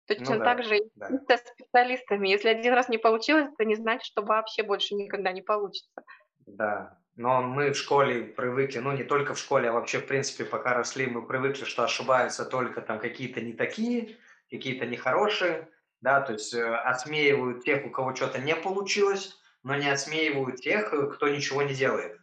Точно 0.08 0.34
ну, 0.34 0.38
да, 0.40 0.44
так 0.44 0.64
же 0.64 0.80
да. 0.96 1.06
и 1.06 1.18
со 1.28 1.36
специалистами. 1.36 2.28
Если 2.28 2.48
один 2.48 2.74
раз 2.74 2.88
не 2.88 2.98
получилось, 2.98 3.48
это 3.52 3.64
не 3.64 3.76
значит, 3.76 4.04
что 4.04 4.22
вообще 4.22 4.64
больше 4.64 4.96
никогда 4.96 5.30
не 5.30 5.42
получится. 5.42 6.02
Да, 6.46 6.98
но 7.16 7.42
мы 7.42 7.70
в 7.70 7.76
школе 7.76 8.24
привыкли, 8.24 8.78
ну 8.78 8.92
не 8.92 9.04
только 9.04 9.34
в 9.34 9.38
школе, 9.38 9.68
а 9.68 9.72
вообще 9.72 9.98
в 9.98 10.06
принципе 10.06 10.44
пока 10.44 10.74
росли, 10.74 11.06
мы 11.06 11.24
привыкли, 11.26 11.64
что 11.64 11.84
ошибаются 11.84 12.44
только 12.44 12.80
там 12.80 12.98
какие-то 12.98 13.40
не 13.40 13.52
такие, 13.52 14.16
какие-то 14.50 14.86
нехорошие, 14.86 15.68
да, 16.00 16.20
то 16.20 16.32
есть 16.32 16.52
э, 16.54 16.62
отсмеивают 16.62 17.64
тех, 17.64 17.86
у 17.86 17.90
кого 17.90 18.14
что-то 18.14 18.38
не 18.38 18.54
получилось, 18.56 19.38
но 19.62 19.76
не 19.76 19.88
отсмеивают 19.88 20.60
тех, 20.60 20.92
кто 21.14 21.28
ничего 21.28 21.62
не 21.62 21.74
делает. 21.74 22.18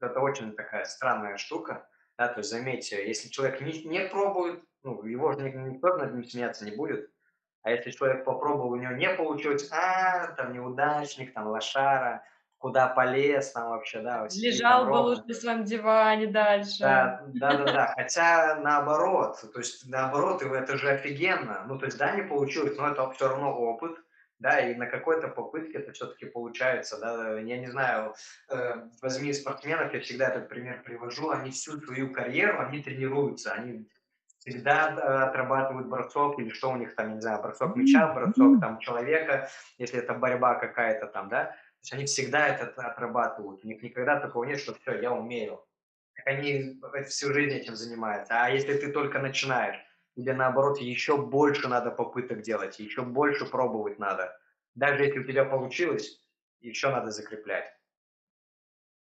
Это 0.00 0.20
очень 0.20 0.54
такая 0.54 0.84
странная 0.84 1.36
штука. 1.36 1.88
Да, 2.16 2.28
то 2.28 2.38
есть 2.38 2.50
заметьте, 2.50 3.06
если 3.06 3.28
человек 3.28 3.60
не, 3.60 3.82
не 3.84 4.00
пробует, 4.08 4.62
ну, 4.82 5.02
его 5.04 5.32
же 5.32 5.50
никто 5.50 5.96
над 5.96 6.14
ним 6.14 6.24
смеяться 6.24 6.64
не 6.64 6.72
будет. 6.72 7.10
А 7.62 7.70
если 7.70 7.90
человек 7.90 8.24
попробовал, 8.24 8.70
у 8.70 8.76
него 8.76 8.92
не 8.92 9.10
получилось, 9.10 9.68
а, 9.70 10.28
там 10.28 10.52
неудачник, 10.52 11.34
там 11.34 11.48
лошара, 11.48 12.24
куда 12.58 12.88
полез 12.88 13.52
там 13.52 13.70
вообще, 13.70 14.00
да. 14.00 14.26
Лежал 14.34 14.86
бы 14.86 14.96
лучше 14.96 15.22
на 15.26 15.34
своем 15.34 15.64
диване 15.64 16.26
дальше. 16.26 16.80
Да, 16.80 17.22
да, 17.26 17.56
да, 17.56 17.64
да. 17.64 17.94
Хотя 17.96 18.56
наоборот, 18.56 19.38
то 19.52 19.58
есть 19.58 19.88
наоборот, 19.88 20.42
это 20.42 20.76
же 20.76 20.90
офигенно. 20.90 21.64
Ну, 21.66 21.78
то 21.78 21.86
есть, 21.86 21.98
да, 21.98 22.12
не 22.12 22.22
получилось, 22.22 22.76
но 22.76 22.88
это 22.88 23.10
все 23.12 23.28
равно 23.28 23.56
опыт, 23.56 23.96
да, 24.38 24.60
и 24.60 24.74
на 24.74 24.86
какой-то 24.86 25.28
попытке 25.28 25.78
это 25.78 25.92
все-таки 25.92 26.26
получается, 26.26 26.98
да, 27.00 27.38
я 27.40 27.58
не 27.58 27.66
знаю, 27.66 28.14
э, 28.50 28.74
возьми 29.02 29.32
спортсменов, 29.32 29.92
я 29.92 30.00
всегда 30.00 30.28
этот 30.28 30.48
пример 30.48 30.82
привожу, 30.82 31.30
они 31.30 31.50
всю 31.50 31.80
свою 31.80 32.12
карьеру, 32.12 32.60
они 32.60 32.82
тренируются, 32.82 33.52
они 33.52 33.88
всегда 34.38 34.90
э, 34.90 35.28
отрабатывают 35.28 35.88
бросок 35.88 36.38
или 36.38 36.50
что 36.50 36.70
у 36.70 36.76
них 36.76 36.94
там, 36.94 37.14
не 37.14 37.20
знаю, 37.20 37.42
бросок 37.42 37.74
мяча, 37.74 38.12
бросок 38.14 38.60
там 38.60 38.78
человека, 38.78 39.48
если 39.76 39.98
это 39.98 40.14
борьба 40.14 40.54
какая-то 40.54 41.06
там, 41.06 41.28
да, 41.28 41.56
то 41.78 41.82
есть 41.82 41.92
они 41.92 42.04
всегда 42.06 42.48
это 42.48 42.66
отрабатывают, 42.82 43.64
у 43.64 43.68
них 43.68 43.82
никогда 43.82 44.18
такого 44.18 44.44
нет, 44.44 44.58
что 44.58 44.74
все, 44.74 45.00
я 45.00 45.12
умею. 45.12 45.64
Они 46.24 46.80
всю 47.06 47.32
жизнь 47.32 47.54
этим 47.54 47.76
занимаются. 47.76 48.34
А 48.34 48.50
если 48.50 48.76
ты 48.76 48.90
только 48.90 49.20
начинаешь, 49.20 49.78
или 50.16 50.32
наоборот 50.32 50.80
еще 50.80 51.16
больше 51.16 51.68
надо 51.68 51.92
попыток 51.92 52.42
делать, 52.42 52.80
еще 52.80 53.02
больше 53.02 53.46
пробовать 53.46 54.00
надо. 54.00 54.36
Даже 54.74 55.04
если 55.04 55.20
у 55.20 55.24
тебя 55.24 55.44
получилось, 55.44 56.20
еще 56.60 56.90
надо 56.90 57.12
закреплять. 57.12 57.72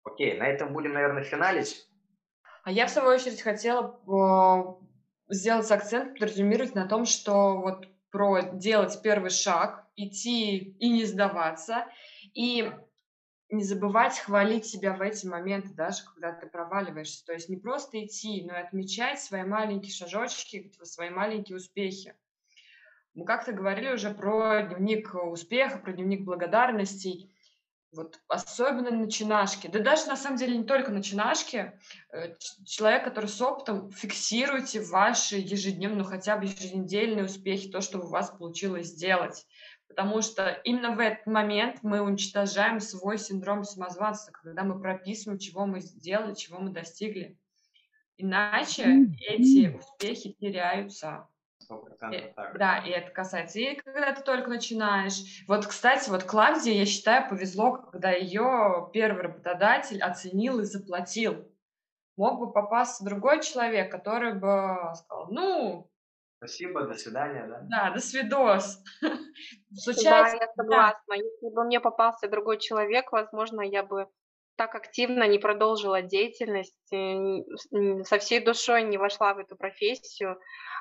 Окей, 0.04 0.38
на 0.38 0.46
этом 0.46 0.72
будем, 0.72 0.92
наверное, 0.92 1.24
финалить. 1.24 1.88
А 2.62 2.70
я, 2.70 2.86
в 2.86 2.90
свою 2.90 3.08
очередь, 3.08 3.42
хотела 3.42 4.00
э, 4.06 5.34
сделать 5.34 5.70
акцент, 5.72 6.18
подразумевать 6.18 6.76
на 6.76 6.86
том, 6.86 7.04
что 7.04 7.58
вот 7.58 7.88
про 8.10 8.42
делать 8.52 9.00
первый 9.02 9.30
шаг, 9.30 9.86
идти 9.96 10.58
и 10.58 10.88
не 10.90 11.04
сдаваться, 11.04 11.86
и 12.34 12.72
не 13.50 13.64
забывать 13.64 14.18
хвалить 14.18 14.66
себя 14.66 14.94
в 14.94 15.00
эти 15.02 15.26
моменты, 15.26 15.74
даже 15.74 16.04
когда 16.04 16.32
ты 16.32 16.46
проваливаешься. 16.46 17.24
То 17.24 17.32
есть 17.32 17.48
не 17.48 17.56
просто 17.56 18.04
идти, 18.04 18.44
но 18.46 18.54
и 18.56 18.62
отмечать 18.62 19.20
свои 19.20 19.42
маленькие 19.42 19.92
шажочки, 19.92 20.72
свои 20.82 21.10
маленькие 21.10 21.56
успехи. 21.56 22.14
Мы 23.14 23.24
как-то 23.24 23.52
говорили 23.52 23.92
уже 23.92 24.10
про 24.10 24.62
дневник 24.62 25.14
успеха, 25.14 25.78
про 25.78 25.92
дневник 25.92 26.22
благодарностей. 26.22 27.34
Вот 27.92 28.20
особенно 28.28 28.92
начинашки. 28.92 29.66
Да 29.66 29.80
даже 29.80 30.06
на 30.06 30.16
самом 30.16 30.36
деле 30.36 30.56
не 30.56 30.64
только 30.64 30.92
начинашки. 30.92 31.72
Э, 32.12 32.36
человек, 32.64 33.02
который 33.02 33.26
с 33.26 33.42
опытом, 33.42 33.90
фиксируйте 33.90 34.80
ваши 34.80 35.38
ежедневные, 35.38 35.98
ну 35.98 36.04
хотя 36.04 36.36
бы 36.36 36.44
еженедельные 36.44 37.24
успехи, 37.24 37.68
то, 37.68 37.80
что 37.80 37.98
у 37.98 38.06
вас 38.06 38.30
получилось 38.30 38.86
сделать 38.86 39.44
потому 39.90 40.22
что 40.22 40.50
именно 40.62 40.94
в 40.94 41.00
этот 41.00 41.26
момент 41.26 41.80
мы 41.82 42.00
уничтожаем 42.00 42.78
свой 42.78 43.18
синдром 43.18 43.64
самозванца, 43.64 44.30
когда 44.30 44.62
мы 44.62 44.80
прописываем, 44.80 45.38
чего 45.38 45.66
мы 45.66 45.80
сделали, 45.80 46.34
чего 46.34 46.60
мы 46.60 46.70
достигли. 46.70 47.36
Иначе 48.16 49.08
эти 49.20 49.76
успехи 49.76 50.32
теряются. 50.40 51.26
И, 52.12 52.34
да, 52.58 52.78
и 52.78 52.90
это 52.90 53.10
касается 53.10 53.58
и 53.58 53.74
когда 53.76 54.12
ты 54.12 54.22
только 54.22 54.48
начинаешь. 54.48 55.44
Вот, 55.46 55.66
кстати, 55.66 56.08
вот 56.08 56.24
Клавдии, 56.24 56.72
я 56.72 56.86
считаю, 56.86 57.28
повезло, 57.28 57.72
когда 57.72 58.10
ее 58.10 58.90
первый 58.92 59.22
работодатель 59.22 60.02
оценил 60.02 60.60
и 60.60 60.64
заплатил. 60.64 61.48
Мог 62.16 62.38
бы 62.38 62.52
попасться 62.52 63.04
другой 63.04 63.42
человек, 63.42 63.90
который 63.90 64.34
бы 64.34 64.94
сказал, 64.94 65.28
ну, 65.30 65.89
Спасибо, 66.40 66.86
до 66.86 66.94
свидания, 66.94 67.46
да? 67.46 67.60
Да, 67.64 67.90
до 67.90 68.00
свидос. 68.00 68.82
Случается, 69.74 70.38
да, 70.38 70.44
я 70.44 70.52
согласна. 70.56 71.02
Да. 71.08 71.14
Если 71.16 71.54
бы 71.54 71.64
мне 71.64 71.80
попался 71.80 72.28
другой 72.28 72.58
человек, 72.58 73.12
возможно, 73.12 73.60
я 73.60 73.82
бы 73.82 74.08
так 74.56 74.74
активно 74.74 75.28
не 75.28 75.38
продолжила 75.38 76.00
деятельность, 76.00 76.92
э, 76.94 78.04
со 78.04 78.18
всей 78.18 78.40
душой 78.40 78.84
не 78.84 78.96
вошла 78.96 79.34
в 79.34 79.38
эту 79.38 79.54
профессию. 79.54 80.40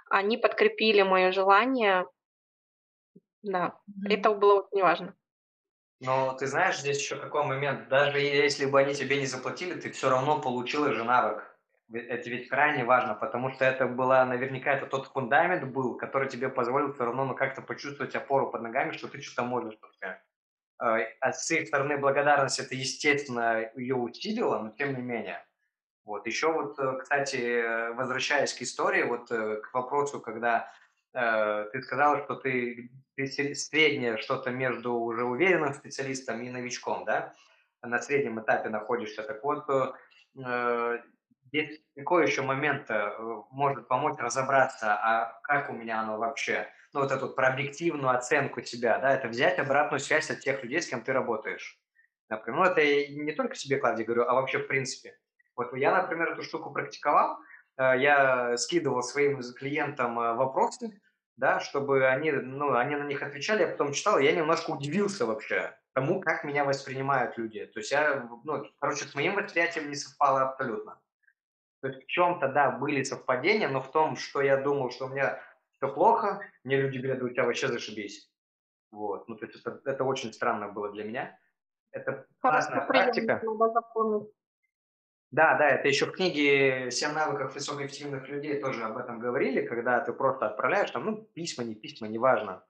Они 0.10 0.38
подкрепили 0.38 1.02
мое 1.02 1.34
желание. 1.34 2.08
Да, 3.42 3.78
mm-hmm. 3.90 4.14
это 4.14 4.34
было 4.34 4.62
очень 4.62 4.82
важно. 4.82 5.14
Но 6.00 6.38
ты 6.40 6.48
знаешь, 6.48 6.80
здесь 6.80 7.00
еще 7.00 7.18
какой 7.18 7.44
момент. 7.44 7.90
Даже 7.90 8.22
если 8.22 8.66
бы 8.66 8.80
они 8.80 8.94
тебе 8.94 9.20
не 9.20 9.26
заплатили, 9.26 9.78
ты 9.78 9.92
все 9.92 10.10
равно 10.10 10.40
получила 10.40 10.94
же 10.94 11.04
навык. 11.04 11.59
Это 11.92 12.30
ведь 12.30 12.50
крайне 12.50 12.84
важно, 12.86 13.16
потому 13.16 13.52
что 13.52 13.66
это 13.66 13.88
была, 13.88 14.24
наверняка, 14.26 14.74
это 14.74 14.86
тот 14.86 15.08
фундамент 15.08 15.64
был, 15.64 15.98
который 15.98 16.30
тебе 16.30 16.50
позволил 16.50 16.94
все 16.94 17.06
равно 17.06 17.26
ну, 17.26 17.36
как-то 17.36 17.62
почувствовать 17.64 18.16
опору 18.16 18.52
под 18.52 18.62
ногами, 18.62 18.92
что 18.92 19.08
ты 19.08 19.22
что-то 19.22 19.44
можешь. 19.44 19.76
А, 20.78 21.00
а 21.20 21.34
с 21.34 21.50
их 21.52 21.68
стороны 21.68 21.98
благодарность 21.98 22.60
это, 22.60 22.76
естественно, 22.76 23.70
ее 23.76 23.96
усилило, 23.96 24.60
но 24.60 24.70
тем 24.72 24.96
не 24.96 25.02
менее. 25.02 25.44
Вот. 26.06 26.26
Еще 26.26 26.52
вот, 26.52 26.80
э, 26.80 27.00
кстати, 27.02 27.92
возвращаясь 27.94 28.54
к 28.54 28.62
истории, 28.62 29.04
вот 29.04 29.32
э, 29.32 29.58
к 29.58 29.74
вопросу, 29.74 30.20
когда 30.20 30.72
э, 31.14 31.66
ты 31.72 31.82
сказала, 31.82 32.24
что 32.24 32.36
ты, 32.36 32.92
ты 33.16 33.28
среднее 33.56 34.18
что-то 34.18 34.52
между 34.52 34.94
уже 34.94 35.24
уверенным 35.24 35.74
специалистом 35.74 36.42
и 36.42 36.50
новичком, 36.50 37.04
да, 37.06 37.34
на 37.82 38.00
среднем 38.00 38.40
этапе 38.40 38.70
находишься. 38.70 39.24
Так 39.24 39.44
вот, 39.44 39.70
э, 39.70 41.00
Здесь 41.50 41.82
какой 41.96 42.28
еще 42.28 42.44
момент 42.44 42.90
э, 42.90 43.12
может 43.50 43.88
помочь 43.88 44.20
разобраться, 44.20 44.94
а 44.94 45.40
как 45.44 45.70
у 45.70 45.74
меня 45.74 46.02
оно 46.02 46.18
вообще? 46.18 46.68
Ну, 46.94 47.02
вот 47.02 47.12
эту 47.12 47.30
про 47.30 47.48
объективную 47.50 48.16
оценку 48.16 48.62
себя, 48.62 49.00
да, 49.00 49.16
это 49.16 49.28
взять 49.28 49.58
обратную 49.58 50.00
связь 50.00 50.30
от 50.30 50.40
тех 50.40 50.64
людей, 50.64 50.82
с 50.82 50.88
кем 50.88 51.02
ты 51.02 51.12
работаешь. 51.12 51.80
Например, 52.30 52.60
ну, 52.60 52.66
это 52.66 52.82
я 52.82 53.08
не 53.10 53.32
только 53.32 53.56
себе, 53.56 53.78
Клавдия, 53.78 54.06
говорю, 54.06 54.24
а 54.28 54.36
вообще 54.36 54.60
в 54.60 54.68
принципе. 54.68 55.18
Вот 55.56 55.76
я, 55.76 55.92
например, 55.92 56.34
эту 56.34 56.44
штуку 56.44 56.72
практиковал, 56.72 57.40
э, 57.78 57.94
я 57.98 58.56
скидывал 58.58 59.02
своим 59.02 59.42
клиентам 59.58 60.20
э, 60.20 60.36
вопросы, 60.36 61.02
да, 61.36 61.60
чтобы 61.60 62.06
они, 62.08 62.32
ну, 62.32 62.76
они 62.76 62.96
на 62.96 63.06
них 63.06 63.24
отвечали, 63.24 63.62
я 63.62 63.70
потом 63.70 63.94
читал, 63.94 64.20
и 64.20 64.26
я 64.26 64.34
немножко 64.34 64.70
удивился 64.70 65.26
вообще 65.26 65.76
тому, 65.94 66.22
как 66.22 66.44
меня 66.44 66.64
воспринимают 66.64 67.38
люди. 67.38 67.66
То 67.66 67.80
есть 67.80 67.92
я, 67.92 68.30
ну, 68.44 68.66
короче, 68.80 69.06
с 69.06 69.16
моим 69.16 69.36
восприятием 69.36 69.90
не 69.90 69.96
совпало 69.96 70.44
абсолютно. 70.44 71.00
То 71.82 71.88
есть 71.88 72.04
в 72.04 72.08
чем-то, 72.08 72.50
да, 72.50 72.72
были 72.72 73.04
совпадения, 73.04 73.70
но 73.70 73.82
в 73.82 73.92
том, 73.92 74.16
что 74.16 74.42
я 74.42 74.58
думал, 74.58 74.92
что 74.92 75.06
у 75.06 75.10
меня 75.10 75.42
все 75.72 75.88
плохо, 75.94 76.42
мне 76.64 76.78
люди 76.78 76.98
говорят, 76.98 77.24
у 77.24 77.30
тебя 77.30 77.46
вообще 77.46 77.68
зашибись. 77.68 78.30
Вот, 78.92 79.28
ну 79.28 79.36
то 79.36 79.46
есть 79.46 79.60
это, 79.60 79.80
это 79.86 80.04
очень 80.04 80.34
странно 80.34 80.68
было 80.68 80.92
для 80.92 81.04
меня. 81.04 81.40
Это 81.92 82.26
классная 82.40 82.86
практика. 82.86 83.42
Да, 85.32 85.56
да, 85.58 85.70
это 85.70 85.88
еще 85.88 86.08
в 86.08 86.12
книге 86.12 86.90
«Семь 86.90 87.14
навыков 87.14 87.54
высокоэффективных 87.54 88.28
людей» 88.30 88.60
тоже 88.60 88.84
об 88.84 88.98
этом 88.98 89.20
говорили, 89.20 89.66
когда 89.66 90.00
ты 90.00 90.12
просто 90.12 90.48
отправляешь 90.48 90.90
там, 90.90 91.06
ну, 91.06 91.18
письма, 91.18 91.64
не 91.64 91.76
письма, 91.76 92.08
неважно, 92.08 92.64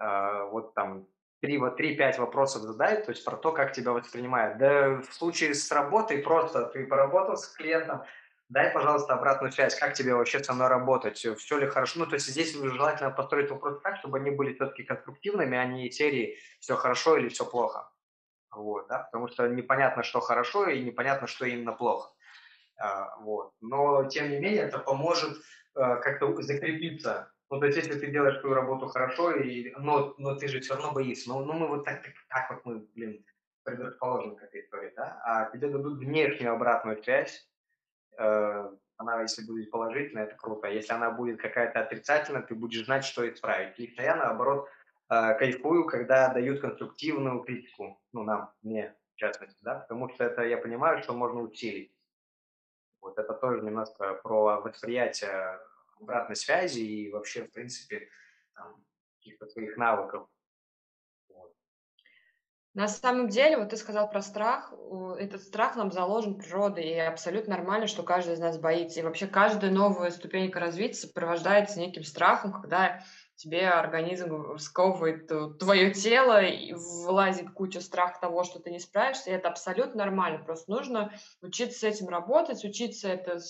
э, 0.00 0.48
вот 0.50 0.72
там 0.72 1.06
три, 1.40 1.58
вот 1.58 1.76
три-пять 1.76 2.18
вопросов 2.18 2.62
задай, 2.62 3.02
то 3.02 3.10
есть 3.10 3.22
про 3.24 3.36
то, 3.36 3.52
как 3.52 3.72
тебя 3.72 3.92
воспринимают. 3.92 4.56
Да 4.56 5.02
в 5.02 5.12
случае 5.12 5.54
с 5.54 5.70
работой 5.70 6.22
просто 6.22 6.64
ты 6.66 6.86
поработал 6.86 7.36
с 7.36 7.46
клиентом, 7.48 8.02
дай, 8.48 8.70
пожалуйста, 8.72 9.14
обратную 9.14 9.52
связь, 9.52 9.78
как 9.78 9.94
тебе 9.94 10.14
вообще 10.14 10.42
со 10.42 10.54
мной 10.54 10.68
работать, 10.68 11.18
все 11.18 11.58
ли 11.58 11.66
хорошо. 11.66 12.00
Ну, 12.00 12.06
то 12.06 12.14
есть 12.14 12.26
здесь 12.26 12.54
желательно 12.54 13.10
построить 13.10 13.50
вопрос 13.50 13.80
так, 13.82 13.96
чтобы 13.98 14.18
они 14.18 14.30
были 14.30 14.54
все-таки 14.54 14.84
конструктивными, 14.84 15.56
а 15.56 15.64
не 15.64 15.90
серии 15.90 16.38
«все 16.60 16.76
хорошо» 16.76 17.16
или 17.16 17.28
«все 17.28 17.44
плохо». 17.44 17.90
Вот, 18.50 18.88
да, 18.88 19.00
потому 19.00 19.28
что 19.28 19.46
непонятно, 19.46 20.02
что 20.02 20.20
хорошо, 20.20 20.68
и 20.68 20.82
непонятно, 20.82 21.26
что 21.26 21.44
именно 21.44 21.72
плохо. 21.72 22.10
А, 22.78 23.16
вот. 23.20 23.52
Но, 23.60 24.04
тем 24.04 24.30
не 24.30 24.38
менее, 24.38 24.62
это 24.62 24.78
поможет 24.78 25.36
а, 25.74 25.96
как-то 25.96 26.34
закрепиться. 26.42 27.30
Ну, 27.50 27.60
то 27.60 27.66
есть, 27.66 27.78
если 27.78 27.98
ты 27.98 28.10
делаешь 28.10 28.40
свою 28.40 28.54
работу 28.54 28.86
хорошо, 28.86 29.32
и, 29.32 29.72
но, 29.76 30.14
но 30.18 30.34
ты 30.34 30.48
же 30.48 30.60
все 30.60 30.74
равно 30.74 30.92
боишься. 30.92 31.28
Ну, 31.28 31.44
ну 31.44 31.52
мы 31.54 31.68
вот 31.68 31.84
так, 31.84 32.02
так, 32.02 32.14
так 32.28 32.50
вот 32.50 32.64
мы, 32.64 32.86
блин, 32.94 33.24
предрасположены 33.64 34.36
к 34.36 34.42
этой 34.42 34.62
истории, 34.62 34.92
да? 34.96 35.20
А 35.24 35.50
тебе 35.50 35.68
дадут 35.68 35.98
внешнюю 35.98 36.52
обратную 36.52 37.02
связь, 37.02 37.47
она, 38.18 39.22
если 39.22 39.46
будет 39.46 39.70
положительная, 39.70 40.24
это 40.24 40.36
круто. 40.36 40.66
А 40.66 40.70
если 40.70 40.92
она 40.92 41.10
будет 41.10 41.40
какая-то 41.40 41.80
отрицательная, 41.80 42.42
ты 42.42 42.54
будешь 42.54 42.84
знать, 42.84 43.04
что 43.04 43.28
исправить. 43.28 43.78
Лично 43.78 44.02
я, 44.02 44.16
наоборот, 44.16 44.68
э, 45.08 45.34
кайфую, 45.38 45.86
когда 45.86 46.32
дают 46.32 46.60
конструктивную 46.60 47.40
критику. 47.40 48.00
Ну, 48.12 48.24
нам, 48.24 48.52
мне, 48.62 48.96
в 49.14 49.18
частности, 49.18 49.62
да, 49.62 49.76
потому 49.76 50.08
что 50.10 50.24
это 50.24 50.42
я 50.42 50.58
понимаю, 50.58 51.02
что 51.02 51.12
можно 51.12 51.40
усилить. 51.40 51.94
Вот 53.00 53.18
это 53.18 53.34
тоже 53.34 53.62
немножко 53.62 54.14
про 54.14 54.60
восприятие 54.60 55.60
обратной 56.00 56.36
связи 56.36 56.80
и 56.80 57.10
вообще, 57.12 57.44
в 57.44 57.52
принципе, 57.52 58.08
каких-то 59.18 59.46
своих 59.46 59.76
навыков 59.76 60.28
На 62.78 62.86
самом 62.86 63.26
деле, 63.26 63.56
вот 63.56 63.70
ты 63.70 63.76
сказал 63.76 64.08
про 64.08 64.22
страх. 64.22 64.72
Этот 65.18 65.42
страх 65.42 65.74
нам 65.74 65.90
заложен 65.90 66.36
природой, 66.36 66.84
и 66.84 66.96
абсолютно 66.96 67.56
нормально, 67.56 67.88
что 67.88 68.04
каждый 68.04 68.34
из 68.34 68.38
нас 68.38 68.56
боится. 68.56 69.00
И 69.00 69.02
вообще 69.02 69.26
каждая 69.26 69.72
новая 69.72 70.12
ступенька 70.12 70.60
развития 70.60 70.94
сопровождается 70.94 71.80
неким 71.80 72.04
страхом, 72.04 72.52
когда 72.52 73.00
тебе 73.34 73.68
организм 73.68 74.56
сковывает 74.58 75.26
твое 75.58 75.92
тело, 75.92 76.40
и 76.40 76.72
вылазит 76.72 77.50
куча 77.50 77.80
страха 77.80 78.20
того, 78.20 78.44
что 78.44 78.60
ты 78.60 78.70
не 78.70 78.78
справишься, 78.78 79.30
и 79.30 79.34
это 79.34 79.48
абсолютно 79.48 80.04
нормально. 80.04 80.44
Просто 80.44 80.70
нужно 80.70 81.12
учиться 81.42 81.80
с 81.80 81.82
этим 81.82 82.08
работать, 82.08 82.64
учиться 82.64 83.08
это 83.08 83.40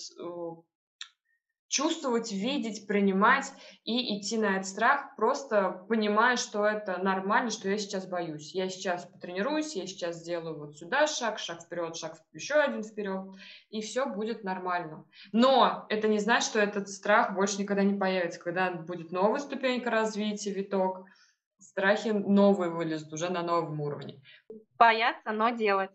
чувствовать, 1.69 2.31
видеть, 2.31 2.87
принимать 2.87 3.53
и 3.85 4.17
идти 4.17 4.37
на 4.37 4.57
этот 4.57 4.67
страх, 4.67 5.15
просто 5.15 5.85
понимая, 5.87 6.35
что 6.35 6.65
это 6.65 6.97
нормально, 6.97 7.51
что 7.51 7.69
я 7.69 7.77
сейчас 7.77 8.07
боюсь. 8.07 8.53
Я 8.53 8.69
сейчас 8.69 9.05
потренируюсь, 9.05 9.75
я 9.75 9.85
сейчас 9.85 10.17
сделаю 10.17 10.57
вот 10.57 10.77
сюда 10.77 11.07
шаг, 11.07 11.37
шаг 11.37 11.61
вперед, 11.61 11.95
шаг 11.95 12.17
еще 12.33 12.55
один 12.55 12.83
вперед, 12.83 13.27
и 13.69 13.81
все 13.81 14.07
будет 14.07 14.43
нормально. 14.43 15.05
Но 15.31 15.85
это 15.89 16.07
не 16.07 16.19
значит, 16.19 16.49
что 16.49 16.59
этот 16.59 16.89
страх 16.89 17.35
больше 17.35 17.61
никогда 17.61 17.83
не 17.83 17.97
появится. 17.97 18.39
Когда 18.39 18.71
будет 18.71 19.11
новая 19.11 19.39
ступенька 19.39 19.91
развития, 19.91 20.51
виток, 20.51 21.05
страхи 21.59 22.09
новые 22.09 22.71
вылезут 22.71 23.13
уже 23.13 23.29
на 23.29 23.43
новом 23.43 23.79
уровне. 23.79 24.21
Бояться, 24.77 25.31
но 25.31 25.51
делать. 25.51 25.91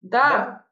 Да. 0.00 0.66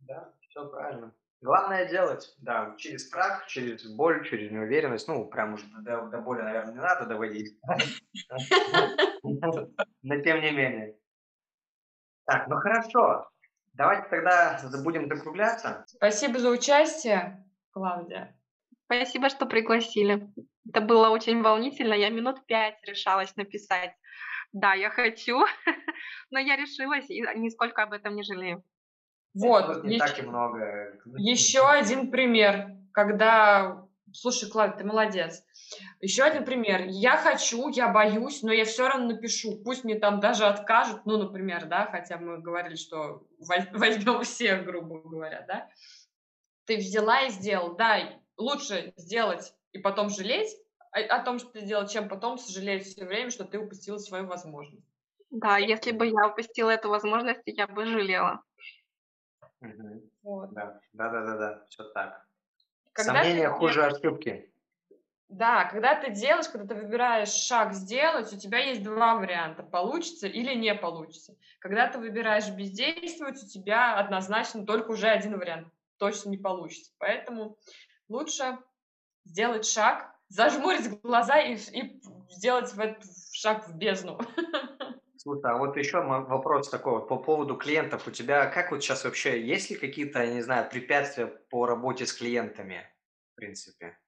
Да, 0.00 0.16
да 0.16 0.32
все 0.40 0.68
правильно. 0.68 1.14
Главное 1.44 1.84
делать, 1.84 2.34
да, 2.38 2.74
через 2.78 3.06
страх, 3.06 3.46
через 3.48 3.84
боль, 3.84 4.26
через 4.26 4.50
неуверенность. 4.50 5.06
Ну, 5.08 5.26
прям 5.26 5.52
уже 5.52 5.66
до, 5.82 6.06
до 6.06 6.18
боли, 6.22 6.40
наверное, 6.40 6.72
не 6.72 6.80
надо 6.80 7.04
доводить. 7.04 7.58
Но 9.22 10.16
тем 10.22 10.40
не 10.40 10.50
менее. 10.52 10.96
Так, 12.24 12.48
ну 12.48 12.56
хорошо. 12.56 13.30
Давайте 13.74 14.08
тогда 14.08 14.58
будем 14.82 15.06
закругляться. 15.06 15.84
Спасибо 15.86 16.38
за 16.38 16.48
участие, 16.48 17.44
Клавдия. 17.72 18.34
Спасибо, 18.86 19.28
что 19.28 19.44
пригласили. 19.44 20.26
Это 20.66 20.80
было 20.80 21.10
очень 21.10 21.42
волнительно. 21.42 21.92
Я 21.92 22.08
минут 22.08 22.46
пять 22.46 22.82
решалась 22.84 23.36
написать. 23.36 23.94
Да, 24.52 24.72
я 24.72 24.88
хочу, 24.88 25.44
но 26.30 26.38
я 26.38 26.56
решилась 26.56 27.10
и 27.10 27.20
нисколько 27.36 27.82
об 27.82 27.92
этом 27.92 28.16
не 28.16 28.22
жалею. 28.22 28.64
Вот, 29.34 29.84
не 29.84 29.96
еще, 29.96 30.06
так 30.06 30.18
и 30.18 30.22
много. 30.22 30.98
Еще 31.16 31.68
один 31.68 32.10
пример, 32.10 32.76
когда, 32.92 33.84
слушай, 34.12 34.48
Клавь, 34.48 34.78
ты 34.78 34.84
молодец. 34.84 35.44
Еще 36.00 36.22
один 36.22 36.44
пример. 36.44 36.84
Я 36.86 37.16
хочу, 37.16 37.68
я 37.68 37.88
боюсь, 37.88 38.42
но 38.42 38.52
я 38.52 38.64
все 38.64 38.88
равно 38.88 39.08
напишу. 39.08 39.60
Пусть 39.64 39.82
мне 39.82 39.98
там 39.98 40.20
даже 40.20 40.46
откажут, 40.46 41.04
ну, 41.04 41.18
например, 41.18 41.66
да, 41.66 41.86
хотя 41.86 42.18
мы 42.18 42.38
говорили, 42.38 42.76
что 42.76 43.26
возьмем 43.38 44.22
всех, 44.24 44.64
грубо 44.64 45.00
говоря, 45.00 45.44
да. 45.48 45.68
Ты 46.66 46.76
взяла 46.76 47.22
и 47.22 47.30
сделал. 47.30 47.74
Да, 47.74 47.98
лучше 48.36 48.92
сделать 48.96 49.54
и 49.72 49.78
потом 49.78 50.10
жалеть 50.10 50.56
о, 50.92 51.00
о 51.00 51.24
том, 51.24 51.38
что 51.38 51.50
ты 51.50 51.60
сделал, 51.60 51.88
чем 51.88 52.08
потом 52.08 52.38
сожалеть 52.38 52.86
все 52.86 53.04
время, 53.04 53.30
что 53.30 53.44
ты 53.44 53.58
упустила 53.58 53.98
свою 53.98 54.26
возможность. 54.26 54.86
Да, 55.30 55.58
если 55.58 55.90
бы 55.90 56.06
я 56.06 56.28
упустила 56.28 56.70
эту 56.70 56.88
возможность, 56.88 57.42
я 57.46 57.66
бы 57.66 57.84
жалела. 57.86 58.42
Вот. 60.22 60.52
Да, 60.52 60.80
да, 60.92 61.10
да, 61.10 61.24
да, 61.24 61.36
да, 61.36 61.64
все 61.68 61.84
так. 61.90 62.26
Когда 62.92 63.14
Сомнения 63.14 63.48
ты 63.48 63.54
хуже 63.54 63.84
ошибки. 63.84 64.50
Да, 65.28 65.64
когда 65.64 66.00
ты 66.00 66.12
делаешь, 66.12 66.48
когда 66.48 66.74
ты 66.74 66.80
выбираешь 66.80 67.30
шаг 67.30 67.72
сделать, 67.72 68.32
у 68.32 68.38
тебя 68.38 68.58
есть 68.58 68.84
два 68.84 69.16
варианта, 69.16 69.62
получится 69.62 70.28
или 70.28 70.54
не 70.54 70.74
получится. 70.74 71.34
Когда 71.58 71.88
ты 71.88 71.98
выбираешь 71.98 72.48
бездействовать, 72.50 73.42
у 73.42 73.46
тебя 73.48 73.98
однозначно 73.98 74.64
только 74.64 74.92
уже 74.92 75.08
один 75.08 75.38
вариант, 75.38 75.68
точно 75.98 76.30
не 76.30 76.38
получится. 76.38 76.92
Поэтому 76.98 77.58
лучше 78.08 78.58
сделать 79.24 79.66
шаг, 79.66 80.14
зажмурить 80.28 81.00
глаза 81.00 81.40
и, 81.40 81.56
и 81.56 82.00
сделать 82.30 82.72
в 82.72 82.78
этот 82.78 83.04
шаг 83.32 83.66
в 83.66 83.76
бездну. 83.76 84.20
Слушай, 85.24 85.52
а 85.52 85.56
вот 85.56 85.76
еще 85.78 86.02
вопрос 86.02 86.68
такой 86.68 86.92
вот 86.92 87.08
по 87.08 87.16
поводу 87.16 87.56
клиентов. 87.56 88.06
У 88.06 88.10
тебя 88.10 88.46
как 88.46 88.70
вот 88.70 88.82
сейчас 88.82 89.04
вообще, 89.04 89.42
есть 89.42 89.70
ли 89.70 89.76
какие-то, 89.76 90.22
я 90.22 90.34
не 90.34 90.42
знаю, 90.42 90.68
препятствия 90.70 91.26
по 91.26 91.64
работе 91.66 92.04
с 92.04 92.12
клиентами, 92.12 92.86
в 93.32 93.36
принципе? 93.36 93.98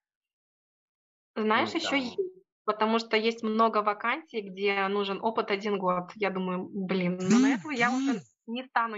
Знаешь, 1.34 1.72
Ну, 1.72 1.78
еще 1.78 1.98
есть, 1.98 2.18
потому 2.66 2.98
что 2.98 3.16
есть 3.16 3.42
много 3.42 3.82
вакансий, 3.82 4.42
где 4.42 4.86
нужен 4.88 5.18
опыт 5.22 5.50
один 5.50 5.78
год. 5.78 6.10
Я 6.16 6.28
думаю, 6.28 6.68
блин, 6.70 7.18
ну 7.18 7.38
на 7.38 7.54
этого 7.54 7.70
я 7.70 7.90
уже 7.90 8.20
не 8.46 8.64
стану, 8.64 8.96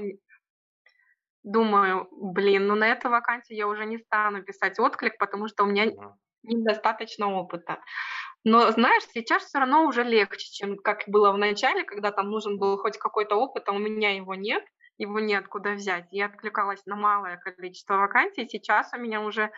думаю, 1.45 2.09
блин, 2.11 2.67
ну 2.67 2.75
на 2.75 2.89
эту 2.89 3.11
вакансию 3.11 3.57
я 3.59 3.69
уже 3.69 3.85
не 3.87 3.99
стану 3.99 4.43
писать 4.43 4.81
отклик, 4.81 5.19
потому 5.19 5.47
что 5.47 5.63
у 5.63 5.67
меня 5.67 5.87
недостаточно 6.43 7.33
опыта. 7.33 7.79
Но, 8.49 8.71
знаешь, 8.71 9.03
сейчас 9.13 9.45
все 9.45 9.59
равно 9.59 9.85
уже 9.85 10.03
легче, 10.03 10.51
чем 10.51 10.79
как 10.79 11.03
было 11.07 11.33
в 11.33 11.37
начале, 11.37 11.85
когда 11.85 12.13
там 12.13 12.31
нужен 12.31 12.59
был 12.59 12.79
хоть 12.79 12.97
какой-то 12.97 13.37
опыт, 13.37 13.69
а 13.69 13.73
у 13.73 13.79
меня 13.79 14.17
его 14.17 14.35
нет, 14.35 14.65
его 14.97 15.21
неоткуда 15.21 15.73
взять. 15.73 16.07
Я 16.13 16.27
откликалась 16.27 16.87
на 16.87 16.97
малое 16.97 17.37
количество 17.37 17.99
вакансий, 17.99 18.49
сейчас 18.49 18.91
у 18.95 18.99
меня 18.99 19.21
уже 19.21 19.51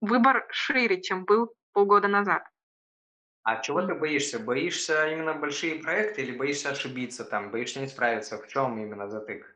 выбор 0.00 0.48
шире, 0.50 1.00
чем 1.00 1.24
был 1.24 1.54
полгода 1.72 2.08
назад. 2.08 2.42
А 3.44 3.60
чего 3.60 3.82
ты 3.82 3.94
боишься? 3.94 4.40
Боишься 4.40 5.08
именно 5.08 5.34
большие 5.34 5.76
проекты 5.76 6.22
или 6.22 6.36
боишься 6.36 6.70
ошибиться 6.70 7.24
там, 7.24 7.52
боишься 7.52 7.78
не 7.78 7.86
справиться? 7.86 8.36
В 8.36 8.48
чем 8.48 8.82
именно 8.82 9.08
затык? 9.08 9.46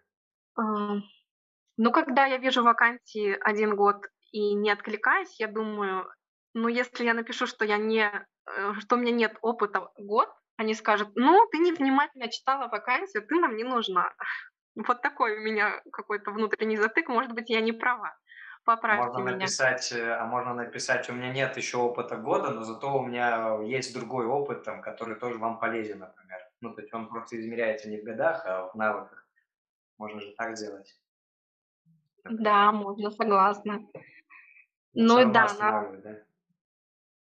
Ну, 0.56 1.90
когда 1.90 2.26
я 2.26 2.36
вижу 2.36 2.62
вакансии 2.62 3.36
один 3.40 3.74
год 3.74 4.06
и 4.30 4.54
не 4.54 4.70
откликаюсь, 4.70 5.34
я 5.40 5.48
думаю, 5.48 6.08
ну, 6.54 6.68
если 6.68 7.04
я 7.04 7.12
напишу, 7.12 7.46
что 7.46 7.64
я 7.64 7.76
не, 7.76 8.08
что 8.78 8.96
у 8.96 8.98
меня 8.98 9.12
нет 9.12 9.36
опыта 9.42 9.90
год, 9.96 10.28
они 10.56 10.74
скажут, 10.74 11.10
ну, 11.14 11.46
ты 11.50 11.58
невнимательно 11.58 12.28
читала 12.28 12.68
вакансию, 12.68 13.26
ты 13.26 13.34
нам 13.36 13.56
не 13.56 13.64
нужна. 13.64 14.12
Вот 14.78 15.00
такой 15.00 15.38
у 15.38 15.40
меня 15.40 15.80
какой-то 15.90 16.30
внутренний 16.30 16.76
затык, 16.76 17.08
может 17.08 17.32
быть, 17.32 17.48
я 17.48 17.62
не 17.62 17.72
права. 17.72 18.14
Поправьте 18.66 19.06
можно 19.06 19.20
меня. 19.20 19.36
написать, 19.36 19.90
э, 19.92 20.12
а 20.12 20.26
можно 20.26 20.52
написать, 20.52 21.08
у 21.08 21.14
меня 21.14 21.32
нет 21.32 21.56
еще 21.56 21.78
опыта 21.78 22.16
года, 22.16 22.50
но 22.50 22.62
зато 22.62 22.98
у 22.98 23.06
меня 23.06 23.62
есть 23.62 23.94
другой 23.94 24.26
опыт, 24.26 24.64
там, 24.64 24.82
который 24.82 25.14
тоже 25.14 25.38
вам 25.38 25.58
полезен, 25.58 26.00
например. 26.00 26.40
Ну, 26.60 26.74
то 26.74 26.82
есть 26.82 26.92
он 26.92 27.08
просто 27.08 27.40
измеряется 27.40 27.88
не 27.88 27.98
в 27.98 28.04
годах, 28.04 28.42
а 28.44 28.68
в 28.68 28.74
навыках. 28.74 29.26
Можно 29.96 30.20
же 30.20 30.34
так 30.36 30.58
сделать. 30.58 31.00
Да, 32.24 32.72
можно, 32.72 33.10
согласна. 33.10 33.86
Ну 34.92 35.32
да, 35.32 35.46
на... 35.58 35.92
да, 36.02 36.25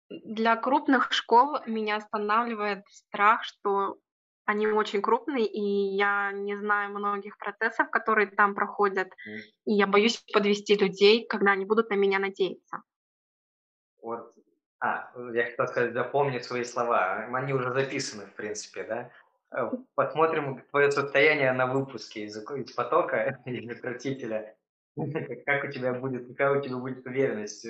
для 0.08 0.56
крупных 0.56 1.12
школ 1.12 1.58
меня 1.66 1.96
останавливает 1.96 2.84
страх, 2.88 3.44
что 3.44 3.98
они 4.44 4.68
очень 4.68 5.02
крупные, 5.02 5.44
и 5.44 5.96
я 5.96 6.30
не 6.32 6.56
знаю 6.56 6.90
многих 6.90 7.36
процессов, 7.38 7.90
которые 7.90 8.28
там 8.28 8.54
проходят, 8.54 9.08
и 9.64 9.72
я 9.72 9.86
боюсь 9.88 10.22
подвести 10.32 10.76
людей, 10.76 11.26
когда 11.26 11.52
они 11.52 11.64
будут 11.64 11.90
на 11.90 11.94
меня 11.94 12.20
надеяться. 12.20 12.82
Вот, 14.00 14.32
а, 14.78 15.10
я 15.32 15.44
хотел 15.46 15.66
сказать, 15.66 15.94
запомни 15.94 16.38
свои 16.38 16.62
слова, 16.62 17.26
они 17.34 17.52
уже 17.52 17.72
записаны, 17.72 18.26
в 18.26 18.34
принципе, 18.34 18.84
да? 18.84 19.10
Э, 19.50 19.70
посмотрим 19.94 20.62
твое 20.70 20.92
состояние 20.92 21.52
на 21.52 21.66
выпуске 21.66 22.24
из, 22.24 22.36
из 22.36 22.72
потока 22.72 23.40
или 23.46 23.74
крутителя. 23.74 24.56
Как 25.46 25.64
у 25.64 25.68
тебя 25.68 25.92
будет, 25.92 26.28
какая 26.28 26.58
у 26.58 26.62
тебя 26.62 26.76
будет 26.76 27.04
уверенность? 27.06 27.66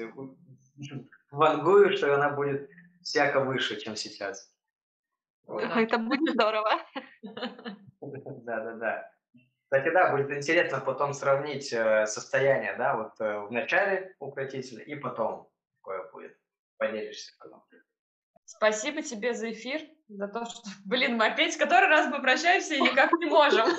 Вангую, 1.37 1.97
что 1.97 2.14
она 2.14 2.30
будет 2.30 2.68
всяко 3.03 3.41
выше, 3.41 3.80
чем 3.80 3.97
сейчас. 3.97 4.53
Это 5.47 5.99
будет 5.99 6.34
здорово. 6.34 6.70
Да-да-да. 8.01 9.11
Кстати, 9.64 9.93
да, 9.93 10.12
будет 10.12 10.30
интересно 10.30 10.80
потом 10.80 11.12
сравнить 11.12 11.72
э, 11.72 12.07
состояние, 12.07 12.76
да, 12.78 12.97
вот 12.97 13.20
э, 13.20 13.41
в 13.41 13.51
начале 13.51 14.14
укротителя 14.20 14.84
и 14.84 14.95
потом 14.95 15.51
какое 15.80 16.09
будет. 16.12 16.37
Поделишься 16.78 17.32
потом. 17.39 17.64
Спасибо 18.45 19.03
тебе 19.03 19.34
за 19.34 19.51
эфир, 19.51 19.80
за 20.09 20.28
то, 20.28 20.45
что, 20.45 20.62
блин, 20.84 21.16
мы 21.16 21.26
опять 21.26 21.57
который 21.57 21.89
раз 21.89 22.09
мы 22.09 22.20
прощаемся 22.20 22.74
и 22.74 22.80
никак 22.80 23.12
не 23.12 23.26
можем. 23.26 23.66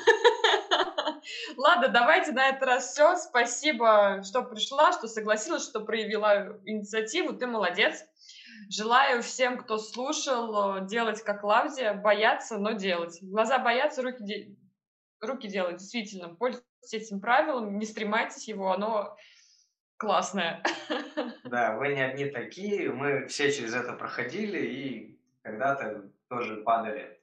Ладно, 1.56 1.90
давайте 1.90 2.32
на 2.32 2.50
этот 2.50 2.64
раз 2.64 2.92
все. 2.92 3.16
Спасибо, 3.16 4.22
что 4.24 4.44
пришла, 4.44 4.92
что 4.92 5.08
согласилась, 5.08 5.64
что 5.64 5.82
проявила 5.82 6.60
инициативу. 6.66 7.34
Ты 7.34 7.48
молодец. 7.48 8.04
Желаю 8.70 9.22
всем, 9.24 9.58
кто 9.58 9.78
слушал, 9.78 10.86
делать 10.86 11.22
как 11.22 11.42
Клавдия, 11.42 11.94
бояться, 11.94 12.58
но 12.58 12.72
делать. 12.72 13.20
Глаза 13.22 13.60
боятся, 13.60 14.02
руки, 14.02 14.24
де... 14.24 14.56
руки 15.22 15.48
делать. 15.48 15.78
Действительно, 15.78 16.36
пользуйтесь 16.36 16.94
этим 16.94 17.22
правилом, 17.22 17.78
не 17.78 17.86
стремайтесь 17.86 18.48
его, 18.48 18.72
оно 18.72 19.16
классное. 19.98 20.64
Да, 21.44 21.78
вы 21.78 21.94
не 21.94 22.02
одни 22.02 22.26
такие, 22.26 22.92
мы 22.92 23.26
все 23.28 23.52
через 23.54 23.74
это 23.74 23.94
проходили 23.94 24.60
и 24.60 25.22
когда-то 25.44 26.12
тоже 26.28 26.58
падали 26.58 27.18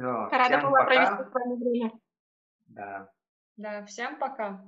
Всё, 0.00 0.28
Рада 0.30 0.58
была 0.58 0.78
пока. 0.80 0.84
провести 0.86 1.30
с 1.30 1.34
вами 1.34 1.62
время. 1.62 1.99
Да. 2.70 3.10
Да, 3.56 3.84
всем 3.86 4.18
пока. 4.18 4.64